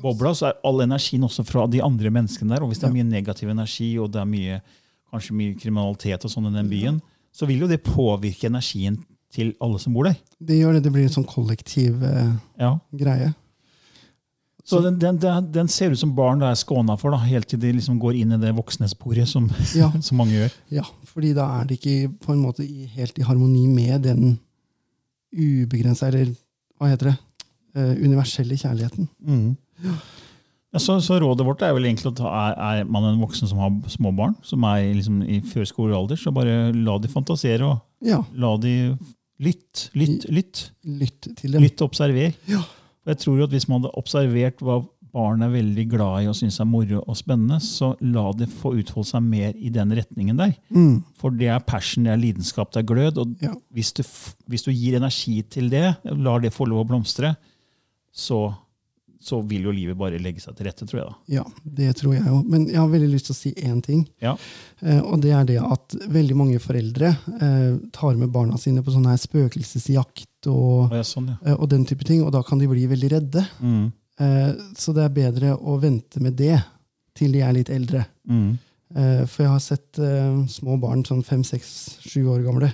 bobla, 0.04 0.34
så 0.36 0.49
er 0.49 0.58
all 0.67 0.84
energien 0.84 1.23
også 1.23 1.45
fra 1.47 1.63
de 1.71 1.80
andre 1.84 2.12
menneskene 2.12 2.51
der. 2.51 2.63
Og 2.65 2.71
hvis 2.73 2.82
det 2.84 2.89
er 2.89 2.95
mye 2.97 3.08
negativ 3.08 3.49
energi, 3.54 3.93
og 4.01 4.12
det 4.12 4.19
er 4.21 4.28
mye, 4.30 4.60
kanskje 5.13 5.38
mye 5.39 5.56
kriminalitet 5.62 6.25
og 6.28 6.34
sånn 6.34 6.49
i 6.51 6.56
den 6.58 6.67
byen, 6.71 6.99
så 7.36 7.47
vil 7.47 7.63
jo 7.63 7.71
det 7.71 7.82
påvirke 7.88 8.49
energien 8.51 8.99
til 9.36 9.54
alle 9.63 9.80
som 9.80 9.95
bor 9.95 10.08
der. 10.08 10.19
Det 10.39 10.60
gjør 10.60 10.78
det. 10.78 10.84
Det 10.86 10.91
blir 10.95 11.08
en 11.08 11.15
sånn 11.15 11.28
kollektiv 11.28 12.04
eh, 12.04 12.36
Ja. 12.60 12.75
greie. 12.95 13.34
Så 14.65 14.80
den, 14.82 14.95
den, 14.97 15.19
den, 15.21 15.51
den 15.54 15.67
ser 15.69 15.91
ut 15.93 15.99
som 16.01 16.15
barn 16.17 16.41
er 16.41 16.56
skåna 16.58 16.95
for, 16.97 17.13
da, 17.13 17.19
helt 17.21 17.45
til 17.51 17.60
de 17.62 17.69
liksom 17.78 17.99
går 18.01 18.17
inn 18.17 18.34
i 18.34 18.39
det 18.41 18.51
voksnesporet 18.58 19.30
som, 19.30 19.45
Ja. 19.78 19.91
som 20.08 20.17
mange 20.17 20.39
gjør. 20.39 20.56
Ja, 20.80 20.86
fordi 21.12 21.36
da 21.38 21.45
er 21.60 21.67
det 21.69 21.78
ikke 21.80 22.10
på 22.25 22.34
en 22.34 22.41
måte 22.41 22.65
helt 22.95 23.19
i 23.21 23.28
harmoni 23.28 23.67
med 23.69 24.08
den 24.08 24.39
ubegrensa, 25.35 26.07
eller 26.09 26.31
hva 26.79 26.89
heter 26.91 27.11
det, 27.11 27.15
eh, 27.75 27.93
universelle 28.05 28.57
kjærligheten. 28.59 29.09
Ja, 30.75 30.79
så, 30.81 30.97
så 31.03 31.15
rådet 31.23 31.45
vårt 31.47 31.61
er 31.63 31.71
vel 31.75 31.85
egentlig 31.87 32.11
ta, 32.17 32.27
er, 32.27 32.55
er 32.81 32.87
man 32.91 33.05
en 33.07 33.21
voksen 33.23 33.47
som 33.47 33.61
har 33.63 33.75
små 33.93 34.11
barn, 34.15 34.33
som 34.43 34.63
er 34.67 34.89
liksom 34.97 35.21
i 35.23 35.37
førskolealder, 35.47 36.19
så 36.19 36.33
bare 36.35 36.73
la 36.75 36.97
de 36.99 37.11
fantasere 37.11 37.63
og 37.69 37.77
Ja, 38.05 38.19
La 38.35 38.51
de 38.61 38.73
lytte. 39.41 39.87
lytt, 39.95 40.25
lytt. 40.29 40.65
lytt 40.83 41.29
til 41.39 41.55
dem. 41.55 41.63
Lytt 41.63 41.79
og 41.81 41.89
observer. 41.93 42.35
Ja. 42.51 42.59
Jeg 43.05 43.17
tror 43.21 43.37
jo 43.37 43.43
at 43.45 43.51
Hvis 43.53 43.67
man 43.69 43.81
hadde 43.81 43.93
observert 43.97 44.59
hva 44.65 44.79
barn 45.15 45.45
er 45.45 45.54
veldig 45.54 45.86
glad 45.95 46.25
i 46.25 46.28
og 46.32 46.36
syns 46.36 46.60
er 46.60 46.67
moro 46.67 46.99
og 47.08 47.15
spennende, 47.15 47.62
så 47.63 47.93
la 48.04 48.25
det 48.36 48.49
få 48.51 48.73
utfolde 48.82 49.08
seg 49.13 49.23
mer 49.23 49.56
i 49.56 49.71
den 49.73 49.95
retningen 49.95 50.38
der. 50.43 50.54
Mm. 50.75 50.99
For 51.17 51.32
det 51.32 51.47
er 51.56 51.63
passion, 51.65 52.04
det 52.06 52.12
er 52.13 52.21
lidenskap, 52.21 52.73
det 52.75 52.84
er 52.84 52.89
glød. 52.91 53.23
Og 53.23 53.34
Ja. 53.47 53.56
hvis, 53.73 53.93
du, 53.95 54.04
hvis 54.51 54.67
du 54.67 54.71
gir 54.75 54.99
energi 54.99 55.39
til 55.47 55.71
det, 55.71 55.88
lar 56.04 56.43
det 56.43 56.51
få 56.54 56.67
lov 56.67 56.84
å 56.84 56.89
blomstre, 56.91 57.34
så, 58.15 58.43
så 59.25 59.39
vil 59.47 59.65
jo 59.67 59.73
livet 59.75 59.97
bare 59.99 60.19
legge 60.21 60.39
seg 60.43 60.56
til 60.56 60.67
rette, 60.69 60.86
tror 60.88 60.99
jeg. 61.01 61.08
da. 61.10 61.15
Ja, 61.39 61.43
det 61.80 61.89
tror 61.99 62.13
jeg 62.15 62.23
òg. 62.30 62.45
Men 62.51 62.67
jeg 62.69 62.78
har 62.80 62.91
veldig 62.91 63.10
lyst 63.12 63.28
til 63.32 63.36
å 63.36 63.39
si 63.39 63.51
én 63.65 63.82
ting. 63.84 64.06
Ja. 64.23 64.36
Eh, 64.84 65.01
og 65.01 65.19
det 65.23 65.34
er 65.36 65.47
det 65.49 65.58
at 65.63 65.95
veldig 66.13 66.38
mange 66.39 66.60
foreldre 66.63 67.12
eh, 67.39 67.75
tar 67.95 68.15
med 68.19 68.32
barna 68.36 68.60
sine 68.62 68.84
på 68.86 68.93
sånn 68.95 69.08
her 69.10 69.19
spøkelsesjakt 69.19 70.47
og, 70.51 70.91
Og 70.93 71.06
sånn, 71.08 71.32
ja. 71.34 71.38
eh, 71.49 71.56
og 71.60 71.69
den 71.71 71.86
type 71.89 72.06
ting, 72.08 72.21
og 72.23 72.32
da 72.36 72.43
kan 72.45 72.62
de 72.62 72.67
bli 72.71 72.86
veldig 72.91 73.12
redde. 73.17 73.45
Mm. 73.63 73.88
Eh, 74.21 74.51
så 74.80 74.93
det 74.95 75.04
er 75.06 75.15
bedre 75.15 75.56
å 75.56 75.78
vente 75.82 76.21
med 76.23 76.38
det 76.39 76.58
til 77.15 77.36
de 77.36 77.43
er 77.43 77.56
litt 77.56 77.71
eldre. 77.73 78.06
Mm. 78.28 78.56
Eh, 78.95 79.21
for 79.28 79.45
jeg 79.45 79.51
har 79.51 79.63
sett 79.63 79.99
eh, 79.99 80.41
små 80.51 80.80
barn, 80.82 81.04
sånn 81.08 81.23
fem, 81.25 81.43
seks, 81.47 81.99
sju 82.06 82.25
år 82.32 82.45
gamle, 82.45 82.71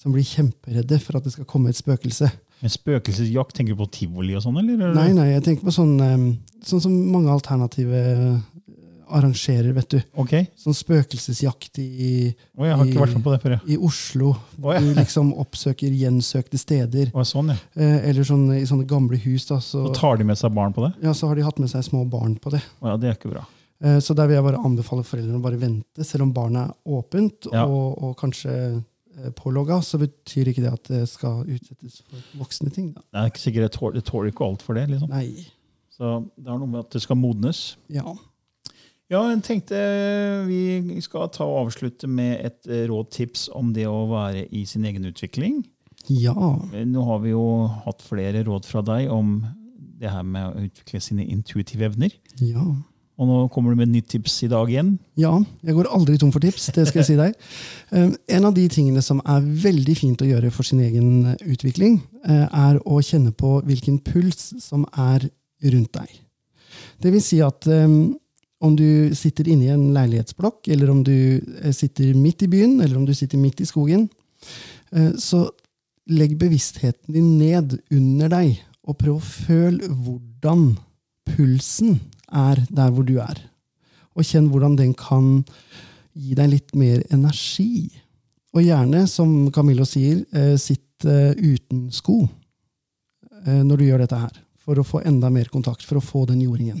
som 0.00 0.14
blir 0.14 0.26
kjemperedde 0.26 1.00
for 1.02 1.18
at 1.18 1.26
det 1.26 1.34
skal 1.34 1.48
komme 1.50 1.72
et 1.72 1.80
spøkelse. 1.80 2.30
Men 2.62 2.72
spøkelsesjakt, 2.72 3.56
tenker 3.56 3.74
du 3.74 3.82
på 3.82 3.90
tivoli 3.92 4.36
og 4.38 4.44
sånn, 4.44 4.58
eller? 4.62 4.94
Nei, 4.96 5.10
nei, 5.16 5.30
jeg 5.34 5.44
tenker 5.44 5.66
på 5.66 5.74
sånn, 5.74 5.96
sånn 6.64 6.82
som 6.84 6.94
mange 7.12 7.32
alternative 7.32 8.00
arrangerer, 9.08 9.72
vet 9.76 9.88
du. 9.90 9.98
Okay. 10.22 10.46
Sånn 10.56 10.74
spøkelsesjakt 10.76 11.78
i, 11.82 12.34
oh, 12.58 12.66
I- 12.66 12.92
vært 12.96 13.16
på 13.22 13.32
det 13.34 13.40
før. 13.42 13.56
ja. 13.56 13.60
i 13.66 13.76
Oslo. 13.76 14.30
Oh, 14.62 14.72
ja. 14.74 14.80
Du 14.80 14.92
liksom 14.96 15.32
oppsøker 15.40 15.90
gjensøkte 15.92 16.58
steder. 16.58 17.10
Oh, 17.14 17.22
sånn, 17.26 17.52
ja. 17.54 17.58
Eh, 17.76 18.08
eller 18.10 18.24
sånn, 18.24 18.46
i 18.56 18.64
sånne 18.68 18.86
gamle 18.88 19.18
hus. 19.24 19.46
Da, 19.50 19.58
så, 19.60 19.84
og 19.90 19.94
tar 19.98 20.16
de 20.20 20.24
med 20.24 20.38
seg 20.40 20.54
barn 20.54 20.72
på 20.76 20.86
det? 20.86 20.94
ja, 21.04 21.12
så 21.14 21.28
har 21.28 21.36
de 21.36 21.44
hatt 21.46 21.58
med 21.62 21.70
seg 21.70 21.84
små 21.84 22.04
barn 22.08 22.36
på 22.40 22.50
det. 22.54 22.62
Ja, 22.82 22.96
det 22.96 23.10
er 23.12 23.18
ikke 23.18 23.32
bra. 23.34 23.44
Eh, 23.84 23.98
Så 24.00 24.14
der 24.16 24.26
vil 24.30 24.36
jeg 24.38 24.44
bare 24.46 24.62
anbefale 24.64 25.04
foreldrene 25.04 25.38
å 25.40 25.44
bare 25.44 25.58
vente, 25.60 26.04
selv 26.04 26.22
om 26.28 26.32
barnet 26.32 26.70
er 26.70 26.98
åpent 26.98 27.48
og, 27.52 27.98
og 28.02 28.14
kanskje 28.20 28.52
eh, 28.54 29.30
pålogga, 29.36 29.80
så 29.82 29.98
betyr 30.00 30.48
ikke 30.52 30.62
det 30.64 30.72
at 30.72 30.88
det 30.90 31.02
skal 31.10 31.42
utsettes 31.44 32.00
for 32.08 32.22
voksne 32.40 32.70
ting. 32.72 32.92
Da. 32.94 33.02
Det 33.12 33.20
er 33.20 33.32
ikke 33.34 33.42
sikkert 33.44 33.66
det 33.68 33.72
tåler, 33.78 33.98
det 33.98 34.04
tåler 34.08 34.30
ikke 34.32 34.46
alt 34.46 34.62
for 34.62 34.74
det. 34.78 34.86
liksom. 34.94 35.10
Nei. 35.12 35.46
Så 35.94 36.08
det 36.34 36.48
har 36.50 36.58
noe 36.58 36.66
med 36.70 36.80
at 36.86 36.90
det 36.96 37.02
skal 37.04 37.14
modnes. 37.20 37.76
Ja. 37.92 38.02
Ja, 39.12 39.20
jeg 39.28 39.42
tenkte 39.44 39.76
vi 40.48 41.00
skal 41.04 41.28
ta 41.32 41.44
og 41.44 41.66
avslutte 41.66 42.08
med 42.08 42.38
et 42.40 42.64
råd 42.64 42.88
rådtips 42.88 43.50
om 43.52 43.74
det 43.76 43.84
å 43.90 44.06
være 44.08 44.46
i 44.48 44.64
sin 44.68 44.86
egen 44.88 45.04
utvikling. 45.10 45.60
Ja. 46.08 46.34
Eh, 46.72 46.86
Nå 46.88 47.04
har 47.08 47.20
vi 47.24 47.34
jo 47.34 47.44
hatt 47.84 48.02
flere 48.04 48.44
råd 48.46 48.66
fra 48.68 48.82
deg 48.84 49.12
om 49.12 49.38
det 50.00 50.10
her 50.10 50.24
med 50.26 50.48
å 50.48 50.64
utvikle 50.66 51.00
sine 51.04 51.24
intuitive 51.28 51.86
evner. 51.88 52.12
Ja. 52.40 52.64
Og 53.14 53.28
nå 53.28 53.36
kommer 53.54 53.70
du 53.70 53.78
med 53.78 53.86
et 53.86 53.94
nytt 53.94 54.08
tips 54.10 54.40
i 54.42 54.48
dag 54.50 54.70
igjen. 54.72 54.96
Ja, 55.20 55.36
jeg 55.62 55.76
går 55.76 55.86
aldri 55.94 56.16
tom 56.18 56.32
for 56.34 56.42
tips, 56.42 56.66
det 56.74 56.88
skal 56.88 57.02
jeg 57.04 57.10
si 57.12 57.20
deg. 57.20 57.36
Eh, 57.94 58.10
En 58.34 58.48
av 58.48 58.54
de 58.56 58.64
tingene 58.72 59.02
som 59.04 59.20
er 59.28 59.44
veldig 59.44 59.94
fint 59.94 60.22
å 60.24 60.26
gjøre 60.26 60.50
for 60.50 60.66
sin 60.66 60.80
egen 60.82 61.28
eh, 61.30 61.44
utvikling, 61.46 62.00
eh, 62.26 62.46
er 62.48 62.80
å 62.82 62.98
kjenne 63.04 63.30
på 63.36 63.60
hvilken 63.68 64.00
puls 64.02 64.54
som 64.64 64.82
er 64.98 65.28
rundt 65.62 65.92
deg. 65.94 66.10
Det 67.04 67.12
vil 67.14 67.22
si 67.22 67.38
at 67.44 67.68
eh, 67.70 67.86
om 68.64 68.74
du 68.76 69.14
sitter 69.16 69.48
inne 69.52 69.66
i 69.66 69.72
en 69.74 69.90
leilighetsblokk, 69.94 70.68
eller 70.72 70.90
om 70.92 71.02
du 71.04 71.14
eh, 71.60 71.72
sitter 71.74 72.14
midt 72.16 72.44
i 72.46 72.50
byen, 72.50 72.78
eller 72.80 72.96
om 72.98 73.04
du 73.06 73.14
sitter 73.16 73.40
midt 73.40 73.60
i 73.60 73.68
skogen, 73.68 74.06
eh, 74.92 75.12
så 75.20 75.44
legg 76.10 76.36
bevisstheten 76.40 77.14
din 77.14 77.34
ned 77.40 77.78
under 77.92 78.32
deg, 78.32 78.56
og 78.84 78.98
prøv 79.00 79.18
å 79.18 79.24
føle 79.24 79.88
hvordan 79.88 80.74
pulsen 81.28 81.98
er 82.28 82.60
der 82.68 82.92
hvor 82.92 83.06
du 83.08 83.16
er. 83.22 83.40
Og 84.14 84.26
kjenn 84.28 84.50
hvordan 84.52 84.76
den 84.78 84.92
kan 84.96 85.42
gi 86.14 86.36
deg 86.38 86.52
litt 86.52 86.74
mer 86.78 87.00
energi. 87.12 87.88
Og 88.54 88.62
gjerne, 88.62 89.06
som 89.10 89.48
Camillo 89.52 89.86
sier, 89.88 90.22
eh, 90.32 90.54
sitt 90.60 90.82
uten 91.04 91.90
sko 91.92 92.22
når 93.44 93.76
du 93.76 93.82
gjør 93.84 94.00
dette 94.00 94.16
her. 94.16 94.36
For 94.62 94.78
å 94.80 94.84
få 94.86 95.02
enda 95.04 95.28
mer 95.28 95.50
kontakt, 95.52 95.82
for 95.84 95.98
å 95.98 96.04
få 96.04 96.22
den 96.30 96.38
jordingen. 96.40 96.78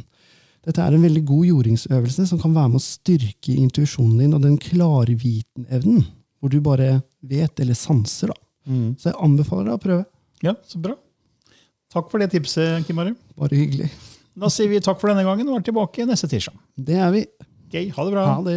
Dette 0.64 0.80
er 0.80 0.94
en 0.96 1.02
veldig 1.04 1.22
god 1.28 1.44
jordingsøvelse 1.50 2.26
som 2.30 2.40
kan 2.40 2.54
være 2.56 2.72
med 2.72 2.80
å 2.80 2.84
styrke 2.84 3.52
intuisjonen 3.60 4.22
din 4.22 4.34
og 4.36 4.42
den 4.46 4.56
klarvitenevnen, 4.60 6.04
hvor 6.40 6.52
du 6.52 6.58
bare 6.64 7.02
vet, 7.24 7.60
eller 7.60 7.76
sanser. 7.76 8.32
da. 8.32 8.38
Så 8.96 9.10
jeg 9.10 9.18
anbefaler 9.20 9.68
deg 9.68 9.76
å 9.76 9.82
prøve. 9.82 10.04
Ja, 10.44 10.54
så 10.68 10.80
bra. 10.80 10.96
Takk 11.92 12.08
for 12.10 12.18
det 12.22 12.30
tipset, 12.32 12.84
Kim 12.88 12.98
Are. 12.98 13.12
Bare 13.38 13.56
hyggelig. 13.58 13.90
Da 14.34 14.48
sier 14.50 14.66
vi 14.72 14.80
takk 14.82 14.98
for 14.98 15.12
denne 15.12 15.22
gangen 15.26 15.46
og 15.52 15.60
er 15.60 15.66
tilbake 15.68 16.06
neste 16.08 16.26
tirsdag. 16.32 16.56
Det 16.74 16.96
er 16.98 17.12
vi. 17.14 17.22
Okay, 17.68 17.90
ha 17.94 18.04
det 18.08 18.14
bra. 18.16 18.24
Ha 18.32 18.42
det. 18.48 18.56